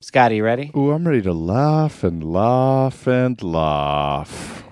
[0.00, 0.70] Scotty, you ready?
[0.76, 4.62] Ooh, I'm ready to laugh and laugh and laugh.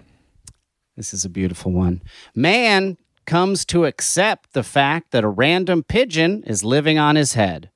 [0.96, 2.00] This is a beautiful one.
[2.32, 7.70] Man comes to accept the fact that a random pigeon is living on his head.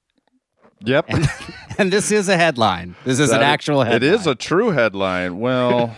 [0.85, 1.07] Yep.
[1.09, 1.29] And,
[1.79, 2.95] and this is a headline.
[3.05, 3.97] This is an actual headline.
[3.97, 5.41] It is a true headline.
[5.41, 5.97] Well,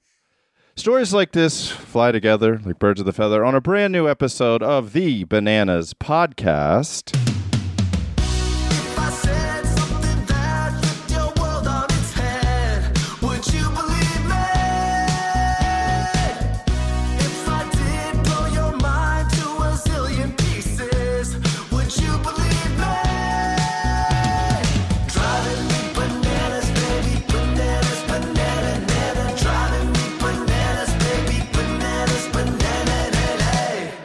[0.74, 4.62] stories like this fly together like birds of the feather on a brand new episode
[4.62, 7.14] of the Bananas Podcast.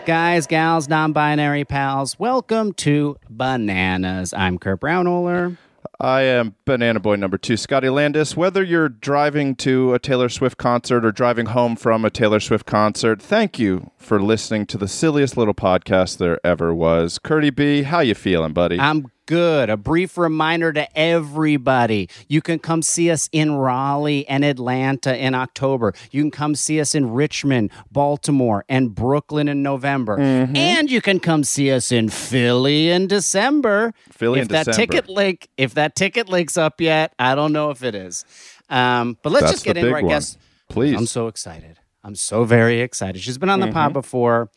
[0.06, 4.34] Guys, gals, non binary pals, welcome to Bananas.
[4.34, 5.56] I'm Kurt Braunohler.
[5.98, 8.36] I am Banana Boy number two, Scotty Landis.
[8.36, 12.66] Whether you're driving to a Taylor Swift concert or driving home from a Taylor Swift
[12.66, 17.18] concert, thank you for listening to the silliest little podcast there ever was.
[17.18, 18.78] Curdy B, how you feeling, buddy?
[18.82, 19.70] I'm good.
[19.70, 25.34] A brief reminder to everybody you can come see us in Raleigh and Atlanta in
[25.36, 25.94] October.
[26.12, 30.18] You can come see us in Richmond, Baltimore, and Brooklyn in November.
[30.18, 30.56] Mm-hmm.
[30.56, 33.94] And you can come see us in Philly in December.
[34.12, 34.94] Philly if in that December.
[34.94, 38.26] ticket link, if that ticket link's up yet, I don't know if it is.
[38.70, 40.10] Um, but let's That's just get into our one.
[40.10, 40.38] guest.
[40.70, 40.96] Please.
[40.96, 41.78] I'm so excited.
[42.04, 43.22] I'm so very excited.
[43.22, 43.74] She's been on the Mm-hmm.
[43.74, 44.50] pod before.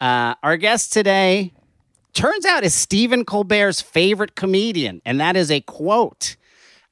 [0.00, 1.52] Uh, our guest today
[2.12, 6.36] turns out is Stephen Colbert's favorite comedian, and that is a quote.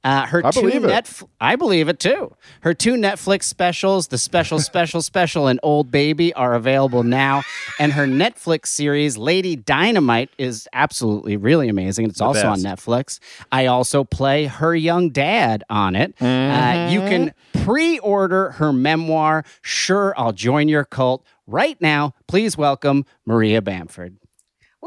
[0.02, 0.88] Uh, her I two believe it.
[0.88, 2.34] Netf- I believe it too.
[2.62, 7.42] Her two Netflix specials, the special, special, special, and Old Baby, are available now.
[7.78, 12.06] And her Netflix series, Lady Dynamite, is absolutely really amazing.
[12.06, 12.60] It's also on.
[12.60, 13.18] Netflix.
[13.52, 16.14] I also play her young dad on it.
[16.20, 19.44] Uh, you can pre-order her memoir.
[19.60, 22.14] Sure, I'll join your cult right now.
[22.26, 24.16] Please welcome Maria Bamford.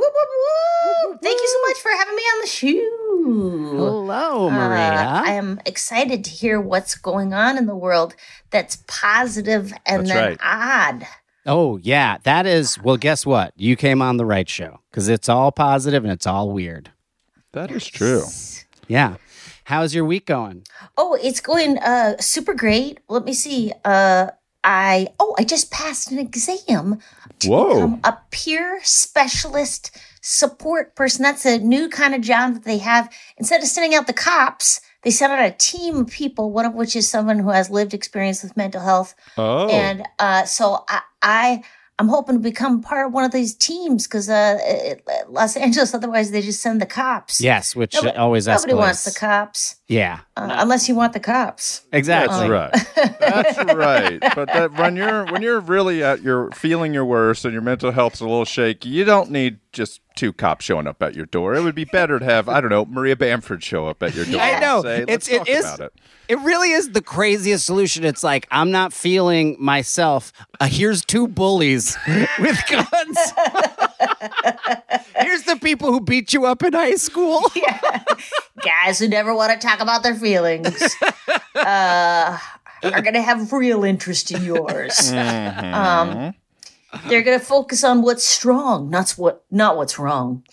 [0.04, 0.10] Woo,
[1.06, 1.18] woo, woo.
[1.22, 3.78] Thank you so much for having me on the show.
[3.78, 5.22] Hello, Uh, Maria.
[5.26, 8.16] I am excited to hear what's going on in the world
[8.50, 10.40] that's positive and That's then right.
[10.44, 11.08] odd.
[11.46, 12.18] Oh, yeah.
[12.24, 13.54] That is, well, guess what?
[13.56, 16.92] You came on the right show because it's all positive and it's all weird.
[17.54, 18.24] that is true.
[18.88, 19.16] Yeah.
[19.66, 20.64] How's your week going?
[20.98, 23.00] Oh, it's going uh super great.
[23.08, 23.72] Let me see.
[23.86, 24.28] Uh
[24.64, 27.00] I oh, I just passed an exam
[27.40, 27.74] to Whoa.
[27.74, 31.24] become a peer specialist support person.
[31.24, 33.14] That's a new kind of job that they have.
[33.38, 36.74] Instead of sending out the cops, they send out a team of people, one of
[36.74, 39.16] which is someone who has lived experience with mental health.
[39.38, 39.68] Oh.
[39.68, 41.64] And uh, so I, I
[42.00, 44.96] I'm hoping to become part of one of these teams because uh,
[45.28, 47.40] Los Angeles, otherwise they just send the cops.
[47.40, 48.56] Yes, which Nobody- always escalates.
[48.56, 51.82] Nobody wants the cops Yeah, uh, unless you want the cops.
[51.92, 52.48] exactly.
[52.48, 53.20] That's right.
[53.20, 54.20] That's right.
[54.36, 57.92] But that when you're when you're really at your feeling your worst and your mental
[57.92, 61.56] health's a little shaky, you don't need just two cops showing up at your door.
[61.56, 64.26] It would be better to have I don't know Maria Bamford show up at your
[64.26, 64.42] door.
[64.42, 64.82] I and know.
[64.82, 65.94] Say, it's Let's it talk is about it.
[66.30, 68.04] it really is the craziest solution.
[68.04, 70.32] It's like I'm not feeling myself.
[70.60, 71.98] Uh, here's two bullies
[72.40, 73.18] with guns.
[75.20, 77.42] here's the people who beat you up in high school.
[77.56, 78.04] yeah.
[78.62, 80.96] Guys who never want to talk about their feelings
[81.56, 82.38] uh,
[82.84, 85.12] are going to have real interest in yours.
[85.12, 85.74] Mm-hmm.
[85.74, 86.34] Um,
[87.08, 90.44] they're going to focus on what's strong, not what not what's wrong.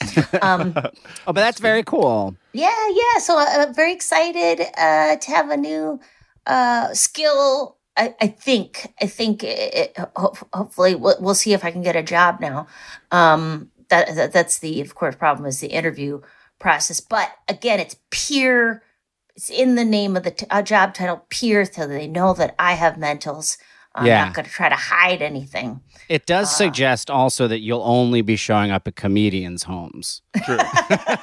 [0.40, 0.74] Um,
[1.26, 2.34] Oh, but that's very cool.
[2.54, 3.18] yeah, yeah.
[3.20, 6.00] So I- I'm very excited uh, to have a new
[6.46, 7.76] uh, skill.
[8.00, 8.92] I, I think.
[9.00, 9.44] I think.
[9.44, 12.66] It, it, ho- hopefully, we'll, we'll see if I can get a job now.
[13.10, 16.22] Um, that, that that's the of course problem is the interview
[16.58, 17.00] process.
[17.00, 18.82] But again, it's peer.
[19.36, 22.72] It's in the name of the uh, job title, peer, so they know that I
[22.74, 23.58] have mentals.
[23.94, 24.24] I'm Yeah.
[24.26, 25.80] not going to try to hide anything.
[26.08, 30.22] It does suggest also that you'll only be showing up at comedians' homes.
[30.44, 30.58] True.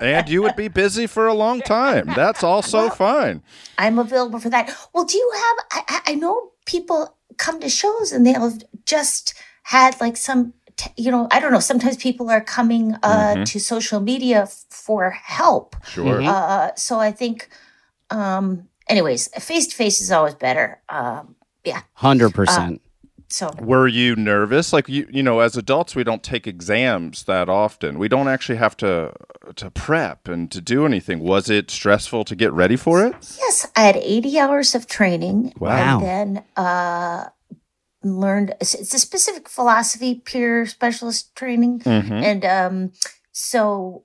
[0.00, 2.06] and you would be busy for a long time.
[2.14, 3.42] That's also fine.
[3.78, 4.74] I'm available for that.
[4.92, 5.56] Well, do you have?
[5.72, 9.34] I, I- I know people come to shows and they'll have just
[9.64, 11.60] had like some t- you know, I don't know.
[11.60, 15.76] Sometimes people are coming uh, to social media f- for help.
[15.88, 16.20] Sure.
[16.20, 16.28] Mhm.
[16.28, 17.48] Uh, so I think,
[18.10, 20.80] um, anyways, face to face is always better.
[20.88, 21.35] Um,
[21.66, 21.82] yeah.
[21.98, 22.80] 100%.
[23.28, 24.72] So Were you nervous?
[24.72, 27.98] Like you, you know, as adults, we don't take exams that often.
[27.98, 29.12] We don't actually have to
[29.56, 31.18] to prep and to do anything.
[31.18, 33.14] Was it stressful to get ready for it?
[33.38, 35.54] yes, I had 80 hours of training.
[35.58, 35.98] Wow.
[35.98, 37.24] And then uh,
[38.04, 41.80] learned it's it's a specific philosophy peer specialist training.
[41.80, 42.12] Mm-hmm.
[42.12, 42.92] and um
[43.32, 44.04] so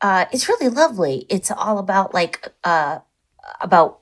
[0.00, 2.98] uh it's really lovely it's all about like uh
[3.60, 4.00] about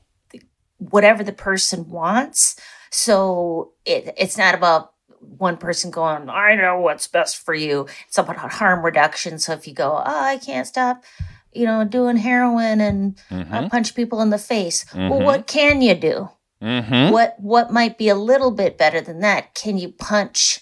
[0.78, 2.56] whatever the person wants
[2.90, 4.92] so it it's not about
[5.38, 7.86] one person going i know what's best for you.
[8.08, 9.38] It's about harm reduction.
[9.38, 11.04] So if you go oh i can't stop
[11.52, 15.94] you know doing heroin and uh, punch people in the face well what can you
[15.94, 16.28] do?
[16.62, 17.10] Mm-hmm.
[17.10, 19.54] what what might be a little bit better than that?
[19.54, 20.60] Can you punch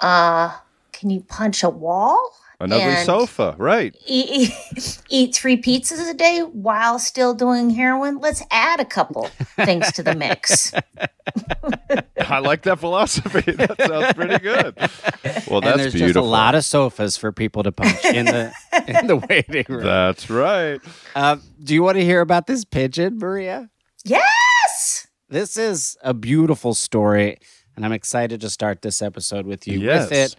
[0.00, 0.56] uh
[0.92, 3.96] can you punch a wall An ugly sofa, right?
[4.06, 9.30] eat, eat, eat three pizzas a day while still doing heroin let's add a couple
[9.56, 10.72] things to the mix
[12.28, 13.52] I like that philosophy.
[13.60, 14.74] That sounds pretty good.
[15.48, 16.06] Well, and that's there's beautiful.
[16.06, 18.52] just a lot of sofas for people to punch in the
[18.86, 19.84] in the waiting room.
[19.84, 20.80] That's right.
[21.14, 23.70] Uh, do you want to hear about this pigeon, Maria?
[24.04, 27.38] yes This is a beautiful story,
[27.76, 30.36] and I'm excited to start this episode with you with it.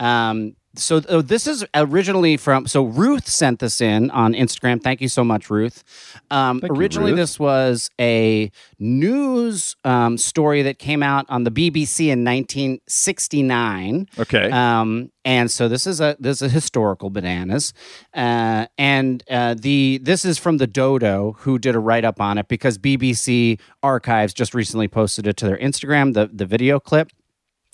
[0.00, 2.66] Um, so uh, this is originally from.
[2.66, 4.82] So Ruth sent this in on Instagram.
[4.82, 5.84] Thank you so much, Ruth.
[6.30, 7.20] Um, Thank you, originally, Ruth.
[7.20, 14.08] this was a news um, story that came out on the BBC in 1969.
[14.18, 14.50] Okay.
[14.50, 17.72] Um, and so this is a this is a historical bananas,
[18.12, 22.36] uh, and uh, the this is from the Dodo who did a write up on
[22.36, 27.10] it because BBC Archives just recently posted it to their Instagram the the video clip.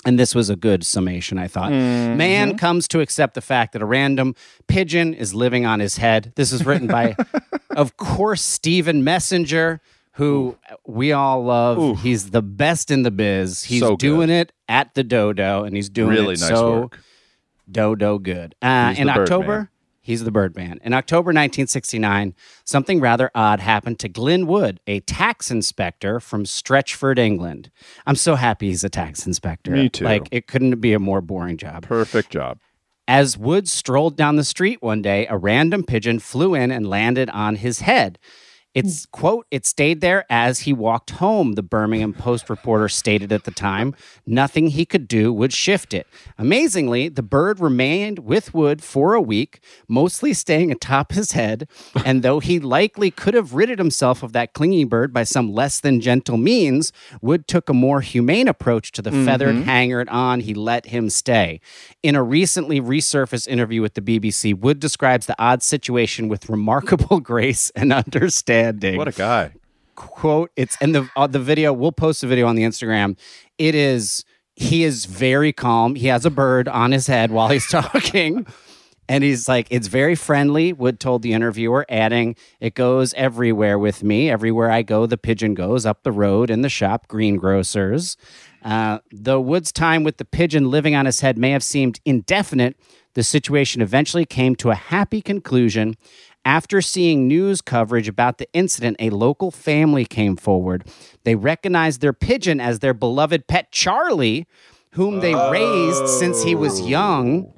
[0.07, 1.73] And this was a good summation, I thought.
[1.73, 4.35] Man comes to accept the fact that a random
[4.67, 6.33] pigeon is living on his head.
[6.37, 7.17] This is written by,
[7.77, 9.81] of course, Stephen Messenger,
[10.13, 10.57] who
[10.87, 12.01] we all love.
[12.01, 13.65] He's the best in the biz.
[13.65, 16.99] He's So doing it at the Dodo, and he's doing really it nice so work.
[17.71, 18.55] Dodo good.
[18.63, 19.69] Uh, in October, Birdman.
[20.11, 20.81] He's the Birdman.
[20.83, 22.35] In October 1969,
[22.65, 27.71] something rather odd happened to Glyn Wood, a tax inspector from Stechford, England.
[28.09, 29.71] I'm so happy he's a tax inspector.
[29.71, 30.05] Me too.
[30.05, 31.85] Like, it couldn't be a more boring job.
[31.85, 32.59] Perfect job.
[33.07, 37.31] As Wood strolled down the street one day, a random pigeon flew in and landed
[37.31, 38.19] on his head.
[38.73, 43.43] It's quote, it stayed there as he walked home, the Birmingham Post reporter stated at
[43.43, 43.97] the time.
[44.27, 46.07] Nothing he could do would shift it.
[46.39, 49.59] Amazingly, the bird remained with Wood for a week,
[49.89, 51.69] mostly staying atop his head.
[52.05, 55.81] And though he likely could have ridded himself of that clinging bird by some less
[55.81, 59.65] than gentle means, Wood took a more humane approach to the feathered mm-hmm.
[59.65, 60.41] hanger on.
[60.41, 61.61] He let him stay.
[62.05, 67.19] In a recently resurfaced interview with the BBC, Wood describes the odd situation with remarkable
[67.21, 68.60] grace and understanding.
[68.97, 69.53] What a guy.
[69.95, 70.51] quote!
[70.57, 71.73] It's in the uh, the video.
[71.73, 73.19] We'll post a video on the Instagram.
[73.59, 74.25] It is
[74.55, 75.95] he is very calm.
[75.95, 78.47] He has a bird on his head while he's talking.
[79.09, 84.05] And he's like, it's very friendly, Wood told the interviewer, adding, it goes everywhere with
[84.05, 84.31] me.
[84.31, 88.17] Everywhere I go, the pigeon goes up the road in the shop, greengrocers.
[88.63, 92.77] Uh, though Wood's time with the pigeon living on his head may have seemed indefinite,
[93.15, 95.97] the situation eventually came to a happy conclusion.
[96.45, 100.87] After seeing news coverage about the incident, a local family came forward.
[101.25, 104.47] They recognized their pigeon as their beloved pet Charlie,
[104.93, 107.53] whom they raised since he was young.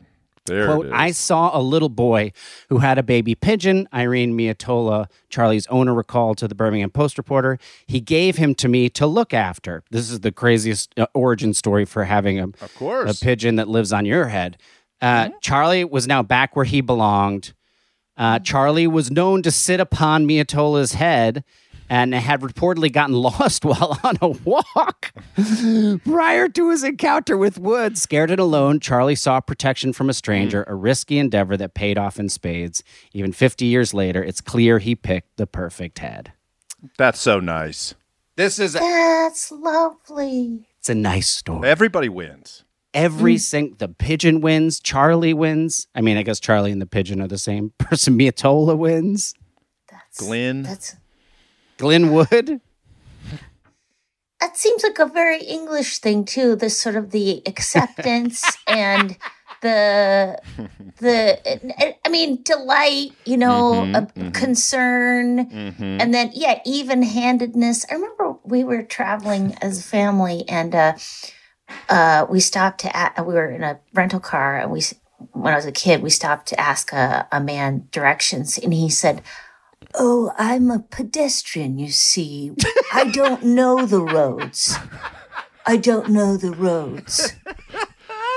[0.47, 0.91] There Quote.
[0.93, 2.33] I saw a little boy
[2.69, 3.89] who had a baby pigeon.
[3.95, 7.59] Irene Miatola, Charlie's owner, recalled to the Birmingham Post reporter.
[7.87, 9.85] He gave him to me to look after.
[9.93, 13.21] This is the craziest uh, origin story for having a, of course.
[13.23, 14.59] a pigeon that lives on your head.
[15.01, 15.35] Uh, Mm-hmm.
[15.43, 17.55] Charlie was now back where he belonged.
[18.17, 21.45] Uh, Charlie was known to sit upon Miatola's head
[21.89, 25.13] and had reportedly gotten lost while on a walk.
[26.05, 30.65] Prior to his encounter with Wood, scared and alone, Charlie sought protection from a stranger,
[30.69, 32.83] a risky endeavor that paid off in spades.
[33.13, 36.33] Even 50 years later, it's clear he picked the perfect head.
[36.99, 37.95] That's so nice.
[38.37, 40.67] This is a, That's lovely.
[40.79, 41.69] it's a nice story.
[41.69, 42.65] Everybody wins.
[42.95, 45.87] Every sing the pigeon wins, Charlie wins.
[45.95, 48.19] I mean, I guess Charlie and the pigeon are the same person.
[48.19, 49.35] Miatola wins.
[49.91, 50.63] That's Glenn.
[50.63, 50.97] That's
[51.79, 52.61] Glenwood.
[54.41, 56.55] that seems like a very English thing too.
[56.57, 59.17] The sort of the acceptance and
[59.63, 60.39] the
[60.99, 64.35] the I mean delight, you know, Mhm, a mhm.
[64.35, 65.83] concern, Mm-hmm.
[66.01, 67.87] and then yeah, even handedness.
[67.91, 70.75] I remember we were traveling as a family and.
[70.75, 70.93] uh
[71.89, 74.83] uh, we stopped to a we were in a rental car and we
[75.33, 78.89] when I was a kid we stopped to ask a, a man directions and he
[78.91, 79.23] said,
[79.95, 81.79] "Oh, I'm a pedestrian.
[81.79, 82.53] You see,
[82.93, 84.77] I don't know the roads.
[85.67, 87.33] I don't know the roads."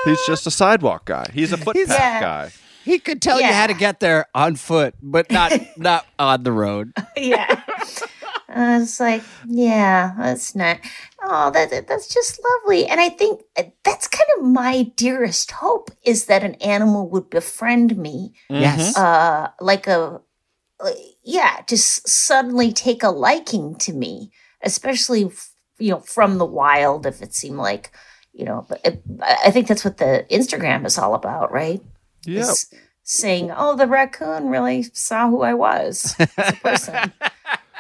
[0.05, 1.25] He's just a sidewalk guy.
[1.33, 2.19] He's a footpath Yeah.
[2.21, 2.51] guy.
[2.83, 6.51] He could tell you how to get there on foot, but not not on the
[6.51, 6.93] road.
[7.17, 7.63] yeah.
[8.55, 10.79] I was like, yeah, that's not.
[11.21, 12.85] Oh, that that- that's just lovely.
[12.88, 17.29] And I think uh, that's kind of my dearest hope is that an animal would
[17.29, 18.95] befriend me, Yes.
[18.97, 20.21] uh, like a,
[20.79, 20.91] uh,
[21.24, 24.31] yeah, just suddenly take a liking to me,
[24.62, 27.05] especially f- you know from the wild.
[27.05, 27.91] If it seemed like,
[28.33, 31.81] you know, but it, I I think that's what the Instagram is all about, right?
[32.25, 32.41] Yeah.
[32.41, 37.13] is saying, "Oh, the raccoon really saw who I was as a person."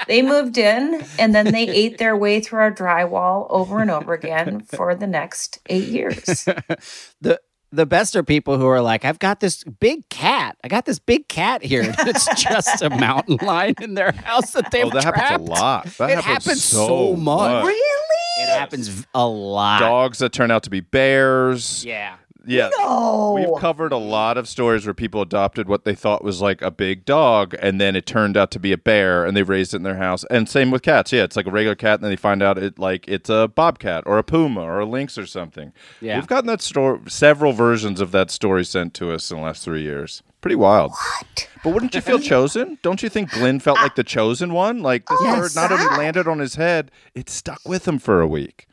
[0.07, 4.13] they moved in, and then they ate their way through our drywall over and over
[4.13, 6.23] again for the next eight years.
[7.21, 7.39] the
[7.71, 10.55] the best are people who are like, I've got this big cat.
[10.63, 11.93] I got this big cat here.
[11.99, 15.85] It's just a mountain lion in their house that they've Oh, that happens a lot.
[15.97, 17.65] That It happens, happens so, so much.
[17.65, 18.43] really?
[18.43, 19.79] It happens a lot.
[19.79, 21.83] Dogs that turn out to be bears.
[21.83, 22.15] Yeah.
[22.47, 22.69] Yeah.
[22.79, 23.33] No.
[23.35, 26.71] We've covered a lot of stories where people adopted what they thought was like a
[26.71, 29.77] big dog, and then it turned out to be a bear, and they raised it
[29.77, 30.23] in their house.
[30.29, 31.11] And same with cats.
[31.11, 33.47] Yeah, it's like a regular cat, and then they find out it like it's a
[33.47, 35.73] bobcat or a puma or a lynx or something.
[36.01, 36.15] Yeah.
[36.15, 39.63] we've gotten that story, several versions of that story sent to us in the last
[39.63, 40.23] three years.
[40.41, 40.91] Pretty wild.
[40.91, 41.49] What?
[41.63, 42.77] But wouldn't you feel chosen?
[42.83, 44.03] Don't you think Glenn felt like the ah.
[44.03, 44.81] chosen one?
[44.81, 48.21] Like this Oh, bird not only landed on his head, it stuck with him for
[48.21, 48.67] a week.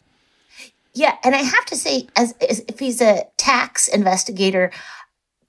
[0.95, 4.71] Yeah, and I have to say, as, as if he's a tax investigator,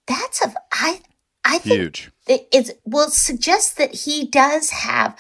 [0.07, 1.01] that's a I
[1.45, 2.11] I think Huge.
[2.27, 5.17] it it's, will suggest that he does have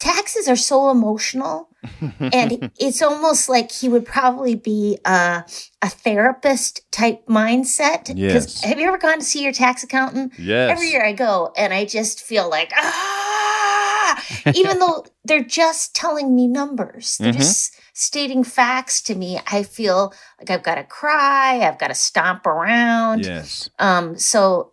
[0.00, 1.68] taxes are so emotional
[2.20, 5.44] and it's almost like he would probably be a,
[5.82, 8.62] a therapist type mindset Yes.
[8.62, 10.70] have you ever gone to see your tax accountant Yes.
[10.72, 16.34] every year i go and i just feel like ah even though they're just telling
[16.34, 21.60] me numbers they're just stating facts to me i feel like i've got to cry
[21.60, 23.70] i've got to stomp around Yes.
[23.78, 24.72] um so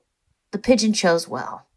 [0.52, 1.68] the pigeon chose well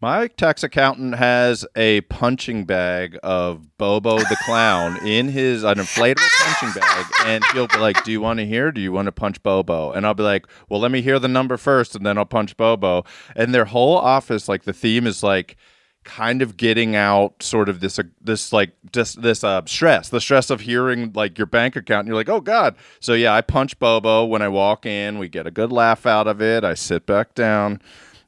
[0.00, 6.28] My tax accountant has a punching bag of Bobo the clown in his an inflatable
[6.42, 8.72] punching bag, and he'll be like, "Do you want to hear?
[8.72, 11.28] Do you want to punch Bobo?" And I'll be like, "Well, let me hear the
[11.28, 13.04] number first, and then I'll punch Bobo."
[13.36, 15.56] And their whole office, like the theme is like
[16.04, 20.20] kind of getting out sort of this uh, this like just this uh stress the
[20.20, 23.40] stress of hearing like your bank account and you're like oh god so yeah i
[23.40, 26.74] punch bobo when i walk in we get a good laugh out of it i
[26.74, 27.80] sit back down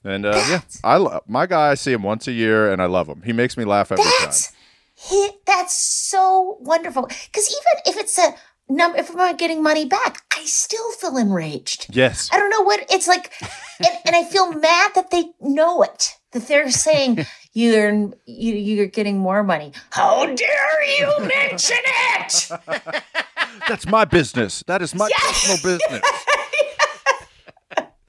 [0.06, 1.70] and uh, yeah, I lo- my guy.
[1.70, 3.22] I see him once a year, and I love him.
[3.22, 4.56] He makes me laugh every That's time.
[4.94, 7.04] he, that's so wonderful.
[7.06, 8.34] Because even if it's a
[8.68, 11.86] number, if I'm not getting money back, I still feel enraged.
[11.96, 13.32] Yes, I don't know what it's like,
[13.78, 16.10] and, and I feel mad that they know it.
[16.32, 17.24] That they're saying
[17.54, 17.90] you're
[18.26, 19.72] you, you're getting more money.
[19.90, 22.50] How dare you mention it?
[23.68, 24.62] that's my business.
[24.66, 25.46] That is my Yes!
[25.46, 26.10] personal business.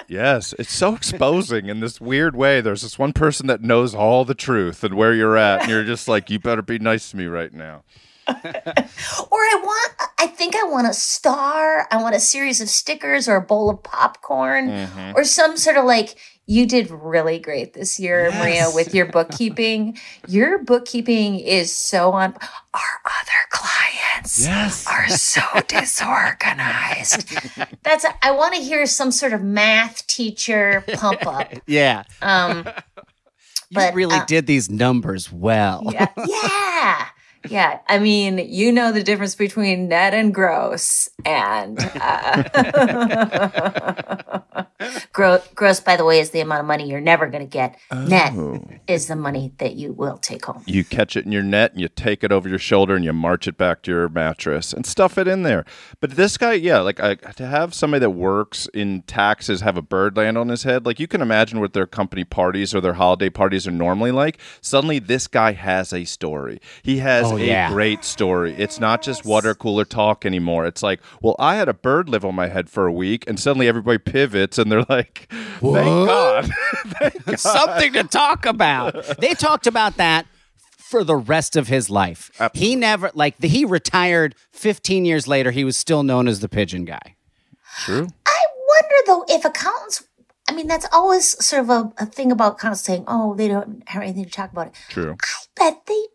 [0.07, 2.61] Yes, it's so exposing in this weird way.
[2.61, 5.83] There's this one person that knows all the truth and where you're at, and you're
[5.83, 7.83] just like, you better be nice to me right now.
[8.27, 11.87] Or I want, I think I want a star.
[11.91, 15.13] I want a series of stickers or a bowl of popcorn Mm-hmm.
[15.15, 16.15] or some sort of like,
[16.47, 19.97] you did really great this year, Maria, with your bookkeeping.
[20.27, 22.33] Your bookkeeping is so on.
[22.73, 24.85] Our other clients Yes.
[24.87, 27.27] are so disorganized.
[27.83, 31.51] That's, I want to hear some sort of math teacher pump up.
[31.67, 32.03] Yeah.
[32.21, 32.67] Um,
[33.69, 35.83] You But, really uh, did these numbers well.
[35.91, 37.05] yeah, yeah.
[37.49, 42.43] Yeah, I mean, you know the difference between net and gross, and uh,
[45.11, 45.47] gross.
[45.55, 47.77] Gross, by the way, is the amount of money you're never going to get.
[47.93, 48.33] Net
[48.87, 50.63] is the money that you will take home.
[50.65, 53.13] You catch it in your net and you take it over your shoulder and you
[53.13, 55.65] march it back to your mattress and stuff it in there.
[55.99, 59.81] But this guy, yeah, like I, to have somebody that works in taxes have a
[59.81, 62.93] bird land on his head, like you can imagine what their company parties or their
[62.93, 64.37] holiday parties are normally like.
[64.61, 66.59] Suddenly, this guy has a story.
[66.83, 67.69] He has Oh, a yeah.
[67.69, 68.53] great story.
[68.57, 70.65] It's not just water cooler talk anymore.
[70.65, 73.39] It's like, well, I had a bird live on my head for a week, and
[73.39, 75.27] suddenly everybody pivots and they're like,
[75.59, 76.49] thank God.
[76.87, 77.39] Thank God.
[77.39, 79.17] Something to talk about.
[79.19, 80.25] They talked about that
[80.77, 82.31] for the rest of his life.
[82.53, 85.51] He never like the, he retired 15 years later.
[85.51, 87.15] He was still known as the pigeon guy.
[87.83, 88.07] True.
[88.25, 90.03] I wonder though if accountants.
[90.47, 93.47] I mean, that's always sort of a, a thing about kind of saying, "Oh, they
[93.47, 95.17] don't have anything to talk about it." True.
[95.19, 96.07] I bet they do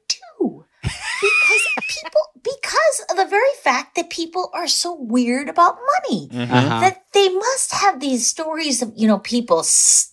[0.83, 6.81] because people because of the very fact that people are so weird about money Uh-huh.
[6.81, 9.65] that they must have these stories of you know people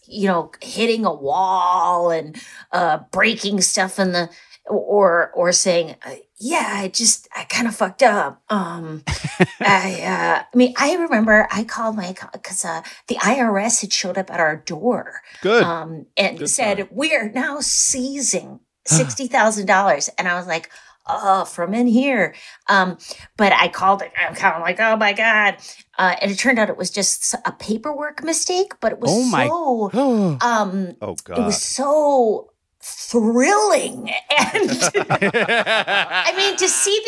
[0.08, 2.36] you know hitting a wall and
[2.72, 4.30] uh breaking stuff in the
[4.66, 9.04] or or saying uh, yeah i just i kind of fucked up um
[9.62, 14.18] i uh i mean i remember i called my because uh the irs had showed
[14.18, 15.64] up at our door Good.
[15.64, 16.88] um, and Good said, time.
[16.92, 20.70] "We are now seizing sixty thousand dollars." And I was like,
[21.08, 22.34] "Oh, from in here."
[22.68, 22.98] Um,
[23.38, 24.12] but I called it.
[24.20, 25.58] I'm kind of like, "Oh my god!"
[25.98, 29.24] Uh, and it turned out it was just a paperwork mistake, but it was Oh
[29.26, 30.38] my- so.
[30.42, 31.40] Um, oh God.
[31.40, 32.52] it was so
[32.82, 34.70] thrilling, and
[35.10, 37.02] I mean to see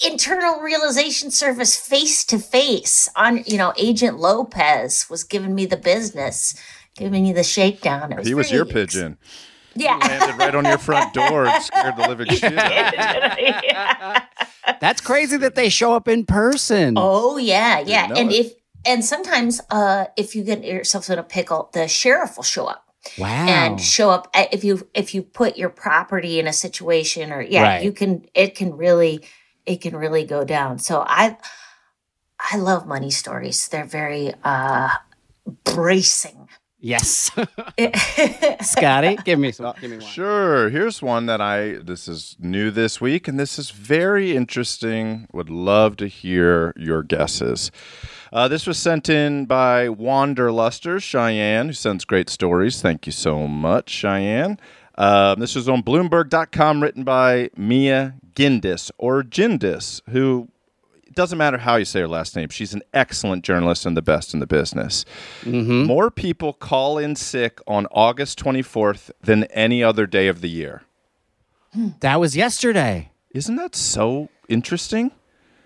[0.00, 5.66] the internal realization service face to face on you know agent lopez was giving me
[5.66, 6.54] the business
[6.96, 9.18] giving me the shakedown it he was your ex- pigeon.
[9.74, 14.74] Yeah Landed right on your front door and scared the living shit out of you.
[14.80, 16.94] That's crazy that they show up in person.
[16.96, 18.34] oh yeah yeah and it.
[18.46, 18.52] if
[18.86, 22.84] and sometimes uh if you get yourself in a pickle the sheriff will show up
[23.18, 23.46] wow.
[23.46, 27.40] and show up uh, if you if you put your property in a situation or
[27.42, 27.84] yeah Right.
[27.84, 29.24] you can it can really
[29.66, 31.36] it can really go down so i
[32.52, 34.88] i love money stories they're very uh
[35.64, 36.48] bracing
[36.80, 37.30] yes.
[38.62, 39.74] Scotty, give me some.
[39.80, 40.06] Give me one.
[40.06, 40.68] Sure.
[40.70, 45.26] Here's one that I this is new this week and this is very interesting.
[45.32, 47.70] Would love to hear your guesses.
[48.32, 52.80] Uh, this was sent in by Wanderluster Cheyenne, who sends great stories.
[52.80, 54.58] Thank you so much, Cheyenne.
[54.96, 60.48] Um, this was on Bloomberg.com, written by Mia Gindis or Gindis, who
[61.10, 62.48] it doesn't matter how you say her last name.
[62.50, 65.04] She's an excellent journalist and the best in the business.
[65.42, 65.82] Mm-hmm.
[65.84, 70.82] More people call in sick on August 24th than any other day of the year.
[72.00, 73.10] That was yesterday.
[73.32, 75.12] Isn't that so interesting?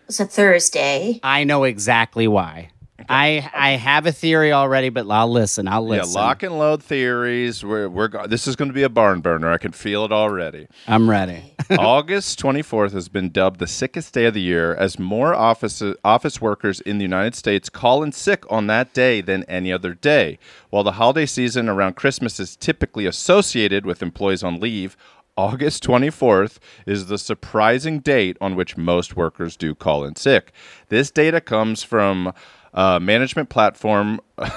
[0.06, 2.70] it's a thursday I know exactly why.
[3.08, 5.68] I I have a theory already, but I'll listen.
[5.68, 6.12] I'll listen.
[6.14, 7.64] Yeah, lock and load theories.
[7.64, 9.50] We're, we're go- this is going to be a barn burner.
[9.50, 10.66] I can feel it already.
[10.86, 11.54] I'm ready.
[11.78, 16.40] August 24th has been dubbed the sickest day of the year as more office office
[16.40, 20.38] workers in the United States call in sick on that day than any other day.
[20.70, 24.96] While the holiday season around Christmas is typically associated with employees on leave,
[25.36, 30.52] August 24th is the surprising date on which most workers do call in sick.
[30.90, 32.32] This data comes from
[32.74, 34.20] uh, management platform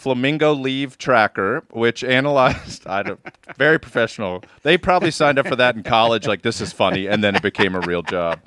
[0.00, 3.20] Flamingo Leave Tracker, which analyzed, I don't,
[3.58, 4.42] very professional.
[4.62, 7.42] They probably signed up for that in college, like this is funny, and then it
[7.42, 8.40] became a real job.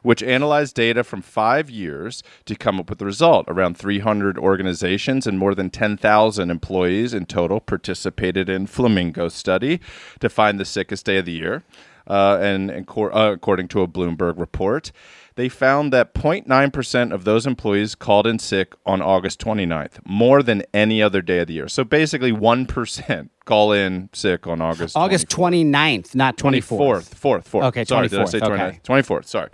[0.00, 3.44] Which analyzed data from five years to come up with the result.
[3.48, 9.80] Around 300 organizations and more than 10,000 employees in total participated in Flamingo study
[10.20, 11.64] to find the sickest day of the year.
[12.06, 14.92] Uh, and, and cor- uh, according to a Bloomberg report,
[15.36, 20.62] they found that 0.9% of those employees called in sick on August 29th, more than
[20.74, 21.68] any other day of the year.
[21.68, 26.78] So basically, 1% call in sick on August August 29th, not 24th.
[26.78, 27.14] 24th.
[27.14, 27.64] 4th, 4th.
[27.66, 28.68] Okay, sorry, did I say 24th, 29th?
[28.68, 28.80] okay.
[28.82, 29.50] 24th, sorry.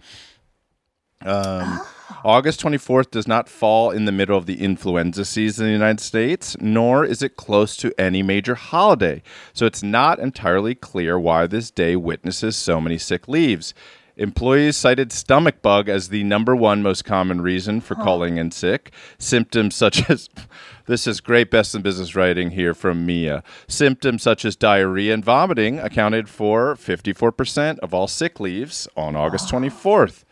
[1.25, 1.81] Um,
[2.25, 6.01] August 24th does not fall in the middle of the influenza season in the United
[6.01, 9.23] States, nor is it close to any major holiday.
[9.53, 13.75] So it's not entirely clear why this day witnesses so many sick leaves.
[14.23, 18.05] Employees cited stomach bug as the number one most common reason for oh.
[18.05, 18.93] calling in sick.
[19.19, 20.31] Symptoms such as
[20.87, 23.43] this is great best in business writing here from Mia.
[23.67, 29.53] Symptoms such as diarrhea and vomiting accounted for 54% of all sick leaves on August
[29.53, 30.23] 24th.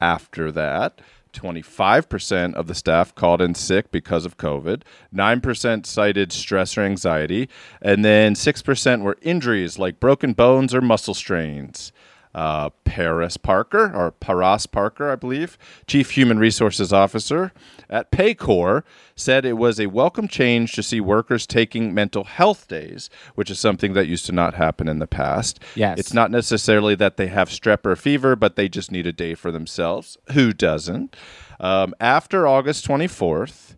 [0.00, 1.00] After that,
[1.32, 4.82] 25% of the staff called in sick because of COVID,
[5.12, 7.48] 9% cited stress or anxiety,
[7.82, 11.90] and then 6% were injuries like broken bones or muscle strains.
[12.32, 17.52] Uh, Paris Parker, or Paras Parker, I believe, Chief Human Resources Officer
[17.88, 18.84] at Paycor,
[19.16, 23.58] said it was a welcome change to see workers taking mental health days, which is
[23.58, 25.58] something that used to not happen in the past.
[25.74, 25.98] Yes.
[25.98, 29.34] It's not necessarily that they have strep or fever, but they just need a day
[29.34, 30.16] for themselves.
[30.32, 31.16] Who doesn't?
[31.58, 33.74] Um, after August 24th,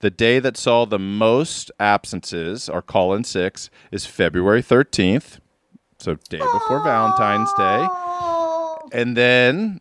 [0.00, 5.39] the day that saw the most absences or call in six is February 13th.
[6.00, 7.86] So, day before Valentine's Day.
[8.92, 9.80] And then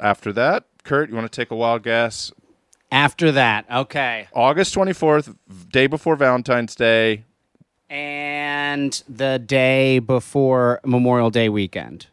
[0.00, 2.32] after that, Kurt, you want to take a wild guess?
[2.90, 4.28] After that, okay.
[4.32, 5.36] August 24th,
[5.70, 7.24] day before Valentine's Day.
[7.90, 12.06] And the day before Memorial Day weekend.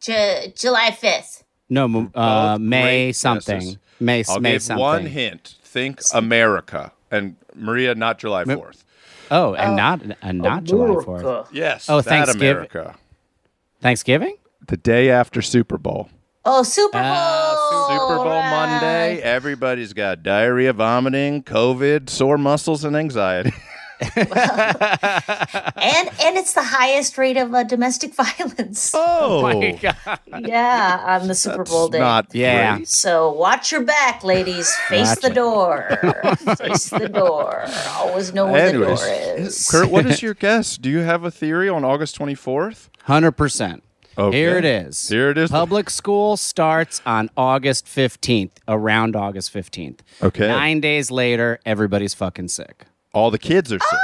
[0.00, 1.42] Ju- July 5th.
[1.70, 3.58] No, mo- uh, Both May something.
[3.60, 3.78] guesses.
[4.00, 4.82] May, I'll May give something.
[4.82, 5.54] one hint.
[5.62, 6.92] Think America.
[7.10, 8.84] And Maria, not July 4th.
[9.30, 11.48] Oh, and not and not July 4th.
[11.52, 11.88] Yes.
[11.88, 12.50] Oh, that Thanksgiving.
[12.50, 12.96] America.
[13.80, 14.36] Thanksgiving?
[14.66, 16.08] The day after Super Bowl.
[16.44, 17.02] Oh, Super Bowl.
[17.04, 18.50] Ah, Super Bowl right.
[18.50, 19.20] Monday.
[19.22, 23.52] Everybody's got diarrhea, vomiting, COVID, sore muscles, and anxiety.
[25.82, 28.90] And and it's the highest rate of uh, domestic violence.
[28.94, 30.20] Oh, my God.
[30.46, 31.98] Yeah, on the Super Bowl day.
[31.98, 32.76] not Yeah.
[32.76, 32.88] great.
[32.88, 34.74] So watch your back, ladies.
[34.88, 35.88] Face Watch the door.
[36.58, 37.64] Face the door.
[37.96, 39.68] Always know where Anyways, the door is.
[39.68, 40.76] Kurt, what is your guess?
[40.76, 42.88] Do you have a theory on August 24th?
[43.06, 43.80] 100%.
[44.18, 44.36] Okay.
[44.36, 45.08] Here it is.
[45.08, 45.50] Here it is.
[45.50, 50.00] Public school starts on August 15th, around August 15th.
[50.22, 50.46] Okay.
[50.48, 52.84] Nine days later, everybody's fucking sick.
[53.12, 53.98] All the kids are sick.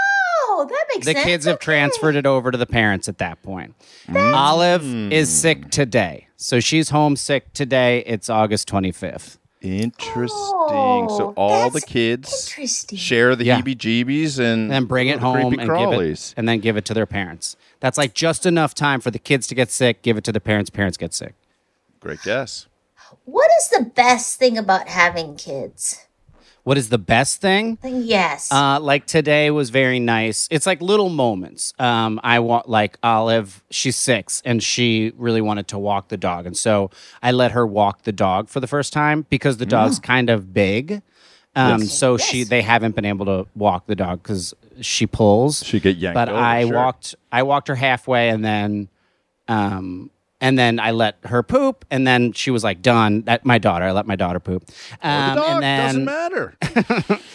[0.59, 1.07] Oh, that makes sense.
[1.07, 1.25] The sense.
[1.25, 1.65] kids have Okay.
[1.65, 3.75] transferred it over to the parents at that point.
[4.15, 5.35] Olive is hmm.
[5.35, 6.29] sick today.
[6.37, 8.03] So she's homesick today.
[8.07, 9.39] It's August 25th.
[9.63, 10.29] Interesting.
[10.29, 12.51] so Oh, all the kids
[12.95, 13.61] share the Yeah.
[13.61, 16.85] heebie-jeebies and And then bring it home creepy and give it, and then give it
[16.87, 17.57] to their parents.
[17.81, 20.41] That's like just enough time for the kids to get sick, give it to the
[20.41, 21.35] parents, parents get sick.
[22.01, 22.67] Great guess.
[23.25, 26.07] What is the best thing about having kids?
[26.67, 27.77] What is the best thing?
[27.77, 28.51] Thing- Yes.
[28.51, 30.49] Uh, like today was very nice.
[30.51, 31.73] It's like little moments.
[31.79, 33.63] Um, I want like Olive.
[33.71, 36.91] She's six and she really wanted to walk the dog, and so
[37.23, 40.53] I let her walk the dog for the first time because the dog's kind of
[40.53, 41.03] big.
[41.55, 45.65] Um, so she they haven't been able to walk the dog because she pulls.
[45.65, 46.75] She get yanked But over, I sure.
[46.75, 47.15] walked.
[47.31, 48.89] I walked her halfway, and then,
[49.47, 53.23] um, and then I let her poop, and then she was like done.
[53.23, 53.87] That my daughter.
[53.87, 54.65] I let my daughter poop.
[55.03, 56.57] Um, the dog and then doesn't matter.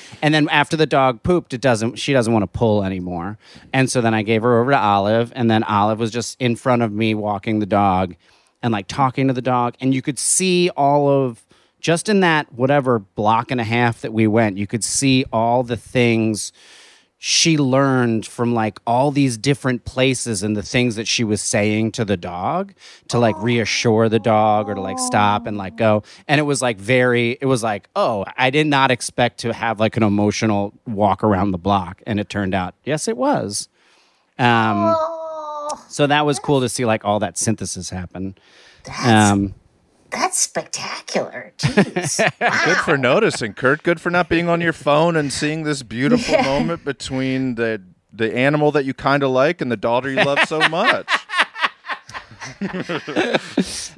[0.22, 1.98] and then after the dog pooped, it doesn't.
[1.98, 3.38] She doesn't want to pull anymore.
[3.74, 6.56] And so then I gave her over to Olive, and then Olive was just in
[6.56, 8.16] front of me walking the dog,
[8.62, 11.44] and like talking to the dog, and you could see all of
[11.80, 15.64] just in that whatever block and a half that we went, you could see all
[15.64, 16.52] the things
[17.23, 21.91] she learned from like all these different places and the things that she was saying
[21.91, 22.73] to the dog
[23.10, 26.01] to like reassure the dog or to like stop and like go.
[26.27, 29.79] And it was like very it was like oh i did not expect to have
[29.79, 32.01] like an emotional walk around the block.
[32.07, 33.69] And it turned out yes it was.
[34.39, 34.95] Um
[35.89, 38.34] so that was cool to see like all that synthesis happen.
[38.84, 39.53] That's, um
[40.12, 41.54] that's spectacular.
[41.58, 42.17] Jeez.
[42.65, 43.84] Good for noticing, Kurt.
[43.84, 46.43] Good for not being on your phone and seeing this beautiful Yeah.
[46.43, 47.82] moment between the
[48.13, 51.08] the animal that you kind of like and the daughter you love so much.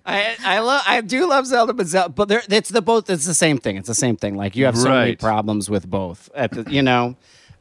[0.05, 3.09] I I love I do love Zelda, but Zelda, but there it's the both.
[3.09, 3.77] It's the same thing.
[3.77, 4.35] It's the same thing.
[4.35, 6.29] Like you have so many problems with both.
[6.35, 7.15] At the, you know,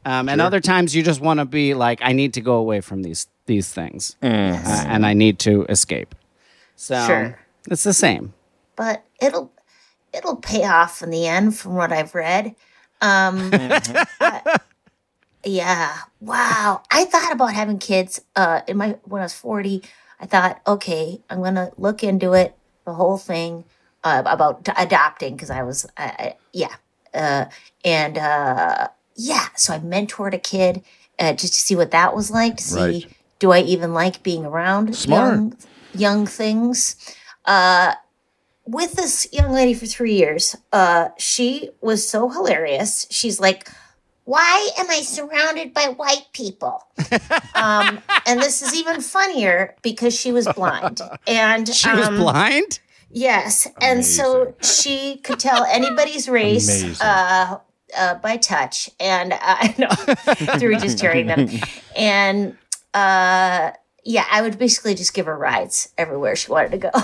[0.05, 2.81] um, and other times you just want to be like, I need to go away
[2.81, 6.15] from these these things, uh, and I need to escape.
[6.75, 7.39] So Sure.
[7.69, 8.33] it's the same.
[8.75, 9.51] But it'll
[10.13, 12.55] it'll pay off in the end from what I've read.
[13.01, 14.59] Um I-
[15.45, 15.97] yeah.
[16.21, 16.83] Wow.
[16.91, 19.83] I thought about having kids uh in my when I was 40.
[20.19, 22.55] I thought, okay, I'm going to look into it,
[22.85, 23.65] the whole thing
[24.05, 26.75] uh, about adopting because I was I, yeah.
[27.13, 27.45] Uh
[27.83, 30.81] and uh yeah, so I mentored a kid
[31.19, 33.07] uh, just to see what that was like to see Right.
[33.39, 35.33] do I even like being around Smart.
[35.33, 35.57] young
[35.93, 36.95] young things.
[37.45, 37.93] Uh
[38.65, 40.55] with this young lady for three years.
[40.71, 43.07] Uh, she was so hilarious.
[43.09, 43.69] She's like,
[44.25, 46.83] "Why am I surrounded by white people?"
[47.55, 52.79] um, and this is even funnier because she was blind, and She was um, blind.
[53.15, 57.05] Yes, and so she could tell anybody's race Amazing.
[57.05, 57.59] uh,
[57.95, 61.47] uh, by touch, and uh, I know through just hearing them,
[61.95, 62.57] and
[62.93, 63.71] uh,
[64.05, 66.89] yeah, I would basically just give her rides everywhere she wanted to go.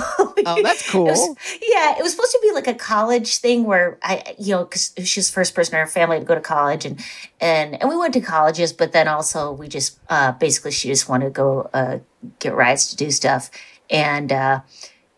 [0.46, 1.08] Oh, that's cool.
[1.08, 4.56] It was- yeah, it was supposed to be like a college thing where I, you
[4.56, 6.98] know, because she's the first person in her family to go to college, and
[7.42, 11.10] and and we went to colleges, but then also we just uh, basically she just
[11.10, 12.00] wanted to go uh,
[12.40, 13.52] get rides to do stuff,
[13.90, 14.62] and uh,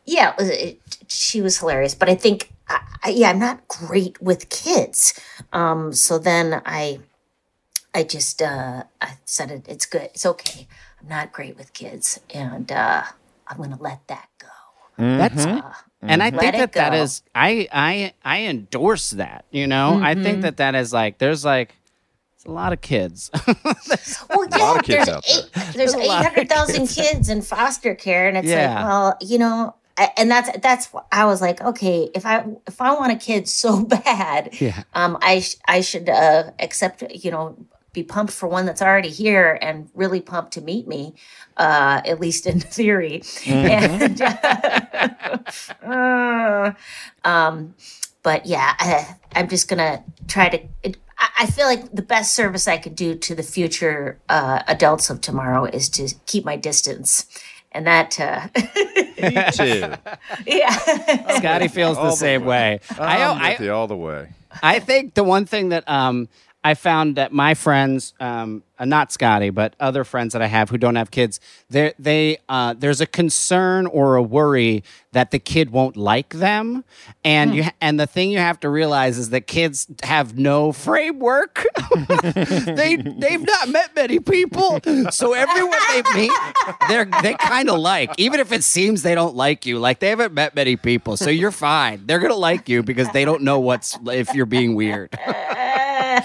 [0.06, 1.94] yeah, it was, it, she was hilarious.
[1.94, 5.13] But I think, I, I, yeah, I'm not great with kids,
[5.54, 7.00] um, so then I,
[7.94, 10.67] I just uh, I said it, it's good, it's okay.
[11.02, 13.04] I'm not great with kids, and uh,
[13.48, 14.48] I'm gonna let that go.
[14.98, 15.46] That's
[16.04, 17.02] and I think Let that that go.
[17.04, 19.46] is I I I endorse that.
[19.52, 21.76] You know, I think that that is like there's like
[22.36, 23.30] it's a lot of kids.
[24.30, 25.38] Well, yeah, lot of kids there's out there.
[25.40, 28.76] eight, there's a eight lot of hundred thousand kids in foster care, and it's Yeah.
[28.76, 29.76] like, well, you know,
[30.18, 33.84] and that's that's I was like, okay, if I if I want a kid so
[33.86, 34.84] bad, Yeah.
[34.94, 37.58] um, I sh- I should uh, accept, you know,
[37.93, 41.13] be pumped for one that's already here and really pumped to meet me,
[41.58, 44.21] uh, at least in theory, and.
[45.84, 46.73] uh,
[47.23, 47.75] um,
[48.23, 50.60] but yeah, I, I'm just gonna try to.
[50.84, 54.62] It, I I feel like the best service I could do to the future uh,
[54.67, 57.25] adults of tomorrow is to keep my distance
[57.71, 58.47] and that uh,
[59.21, 59.93] Me too.
[60.45, 60.71] yeah.
[61.38, 62.80] Scotty feels All the the same way.
[62.99, 64.30] I, I'm I, with you all the way.
[64.62, 66.27] I think the one thing that um,
[66.63, 70.69] I found that my friends, um, uh, not Scotty, but other friends that I have
[70.69, 75.39] who don't have kids, they they uh, there's a concern or a worry that the
[75.39, 76.84] kid won't like them,
[77.24, 81.65] and you and the thing you have to realize is that kids have no framework.
[82.21, 86.32] they they've not met many people, so everyone they meet,
[86.88, 90.10] they're they kind of like, even if it seems they don't like you, like they
[90.10, 92.04] haven't met many people, so you're fine.
[92.06, 95.17] They're gonna like you because they don't know what's if you're being weird.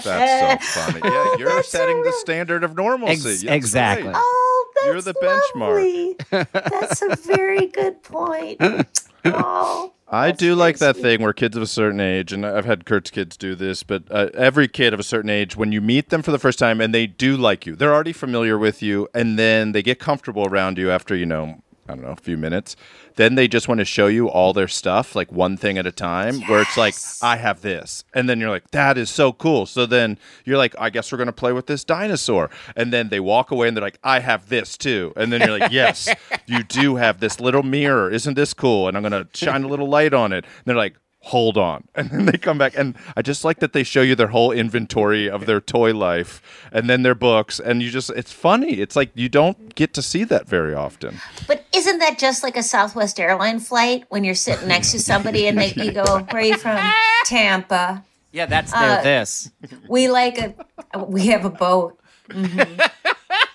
[0.03, 0.99] That's so funny.
[1.03, 3.13] Yeah, you're That's so setting the standard of normalcy.
[3.13, 4.03] Ex- That's exactly.
[4.05, 4.15] great.
[4.17, 5.55] Oh, that's You're the benchmark.
[5.55, 6.15] lovely.
[6.53, 8.61] That's a very good point.
[9.25, 11.01] Oh, I That's do like that sweet.
[11.01, 14.03] thing where kids of a certain age, and I've had Kurt's kids do this, but
[14.09, 16.79] uh, every kid of a certain age, when you meet them for the first time
[16.79, 20.47] and they do like you, they're already familiar with you, and then they get comfortable
[20.47, 22.75] around you after, you know, I don't know, a few minutes.
[23.15, 25.91] Then they just want to show you all their stuff, like one thing at a
[25.91, 28.03] time, where it's like, I have this.
[28.13, 29.65] And then you're like, that is so cool.
[29.65, 32.49] So then you're like, I guess we're going to play with this dinosaur.
[32.75, 35.13] And then they walk away and they're like, I have this too.
[35.15, 36.13] And then you're like, yes,
[36.45, 38.11] you do have this little mirror.
[38.11, 38.87] Isn't this cool?
[38.87, 40.45] And I'm going to shine a little light on it.
[40.45, 40.97] And they're like,
[41.27, 41.83] hold on.
[41.97, 42.73] And then they come back.
[42.77, 46.41] And I just like that they show you their whole inventory of their toy life
[46.71, 47.59] and then their books.
[47.59, 48.79] And you just, it's funny.
[48.79, 51.19] It's like you don't get to see that very often.
[51.47, 55.47] but isn't that just like a Southwest airline flight when you're sitting next to somebody
[55.47, 56.79] and they you go, "Where are you from?"
[57.25, 58.03] Tampa.
[58.31, 59.49] Yeah, that's their Uh, this.
[59.87, 61.03] We like a.
[61.05, 61.99] We have a boat.
[62.29, 62.89] Mhm.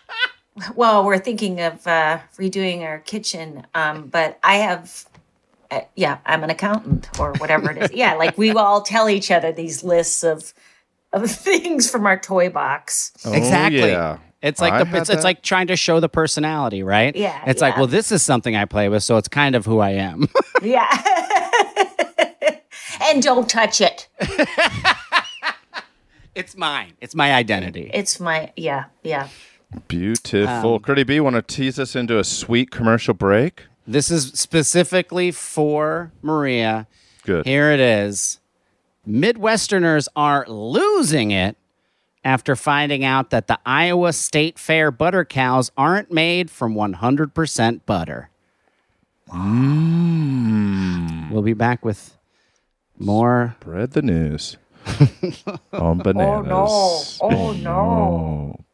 [0.75, 5.07] well, we're thinking of uh, redoing our kitchen, um, but I have.
[5.73, 7.91] Uh, yeah, I'm an accountant or whatever it is.
[7.95, 10.53] Yeah, like we all tell each other these lists of
[11.13, 13.13] of things from our toy box.
[13.25, 13.91] Oh, Exactly.
[13.91, 14.19] yeah.
[14.43, 17.15] It's like I the had it's, it's like trying to show the personality, right?
[17.15, 19.79] Yeah, It's like, well, this is something I play with, so it's kind of who
[19.79, 20.27] I am.
[20.63, 20.87] Yeah.
[23.03, 24.09] and don't touch it.
[26.35, 26.93] it's mine.
[27.01, 27.91] It's my identity.
[27.93, 29.29] It's my yeah, yeah.
[29.89, 30.75] Beautiful.
[30.75, 33.67] Um, Curdy B, want to tease us into a sweet commercial break?
[33.87, 36.87] This is specifically for Maria.
[37.25, 37.47] Good.
[37.47, 38.41] Here it is.
[39.07, 41.57] Midwesterners are losing it
[42.25, 48.31] after finding out that the Iowa State Fair butter cows aren't made from 100% butter.
[49.29, 51.31] Mmm.
[51.31, 52.17] We'll be back with
[52.99, 53.57] more.
[53.61, 54.57] Spread the news
[55.73, 57.19] on oh, bananas.
[57.21, 57.63] Oh no.
[57.63, 58.65] Uniform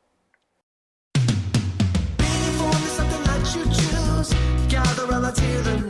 [5.37, 5.88] Hear the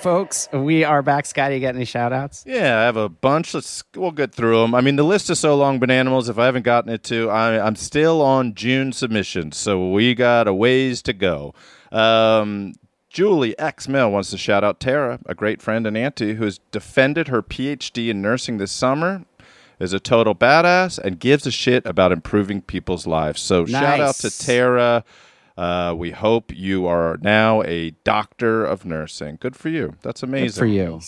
[0.00, 1.26] Folks, we are back.
[1.26, 2.42] Scotty, you got any shout outs?
[2.46, 3.52] Yeah, I have a bunch.
[3.52, 4.74] Let's we'll get through them.
[4.74, 6.30] I mean, the list is so long, Bananimals.
[6.30, 10.48] If I haven't gotten it to, I, I'm still on June submissions, so we got
[10.48, 11.52] a ways to go.
[11.92, 12.72] Um,
[13.10, 16.60] Julie X Mill wants to shout out Tara, a great friend and auntie who has
[16.70, 19.26] defended her PhD in nursing this summer.
[19.78, 23.40] Is a total badass and gives a shit about improving people's lives.
[23.40, 25.04] So shout out to Tara.
[25.60, 29.36] Uh, we hope you are now a doctor of nursing.
[29.38, 29.94] Good for you.
[30.00, 30.46] That's amazing.
[30.46, 31.00] Good for you.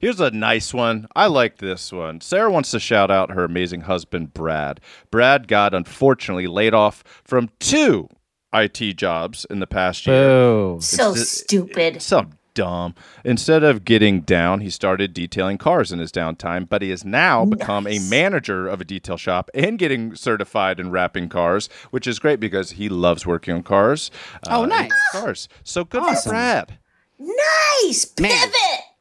[0.00, 1.06] Here's a nice one.
[1.14, 2.20] I like this one.
[2.20, 4.80] Sarah wants to shout out her amazing husband, Brad.
[5.12, 8.08] Brad got unfortunately laid off from two
[8.52, 10.26] IT jobs in the past year.
[10.28, 10.78] Boo.
[10.80, 12.02] So It's- stupid.
[12.02, 12.94] So dumb.
[13.24, 17.44] Instead of getting down, he started detailing cars in his downtime, but he has now
[17.44, 22.18] become a manager of a detail shop and getting certified in wrapping cars, which is
[22.18, 24.10] great because he loves working on cars.
[24.48, 24.90] Oh, Uh, nice.
[25.12, 25.48] Cars.
[25.64, 26.22] So good Awesome.
[26.22, 26.78] for Brad.
[27.18, 28.04] Nice.
[28.04, 28.30] Pivot.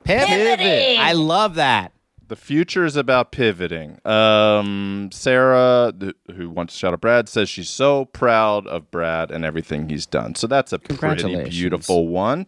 [0.08, 0.28] Man.
[0.28, 0.58] Pivoting.
[0.58, 1.00] Pivot.
[1.00, 1.92] I love that.
[2.28, 4.00] The future is about pivoting.
[4.08, 9.32] Um, Sarah, th- who wants to shout out Brad, says she's so proud of Brad
[9.32, 10.36] and everything he's done.
[10.36, 12.48] So that's a pretty beautiful one.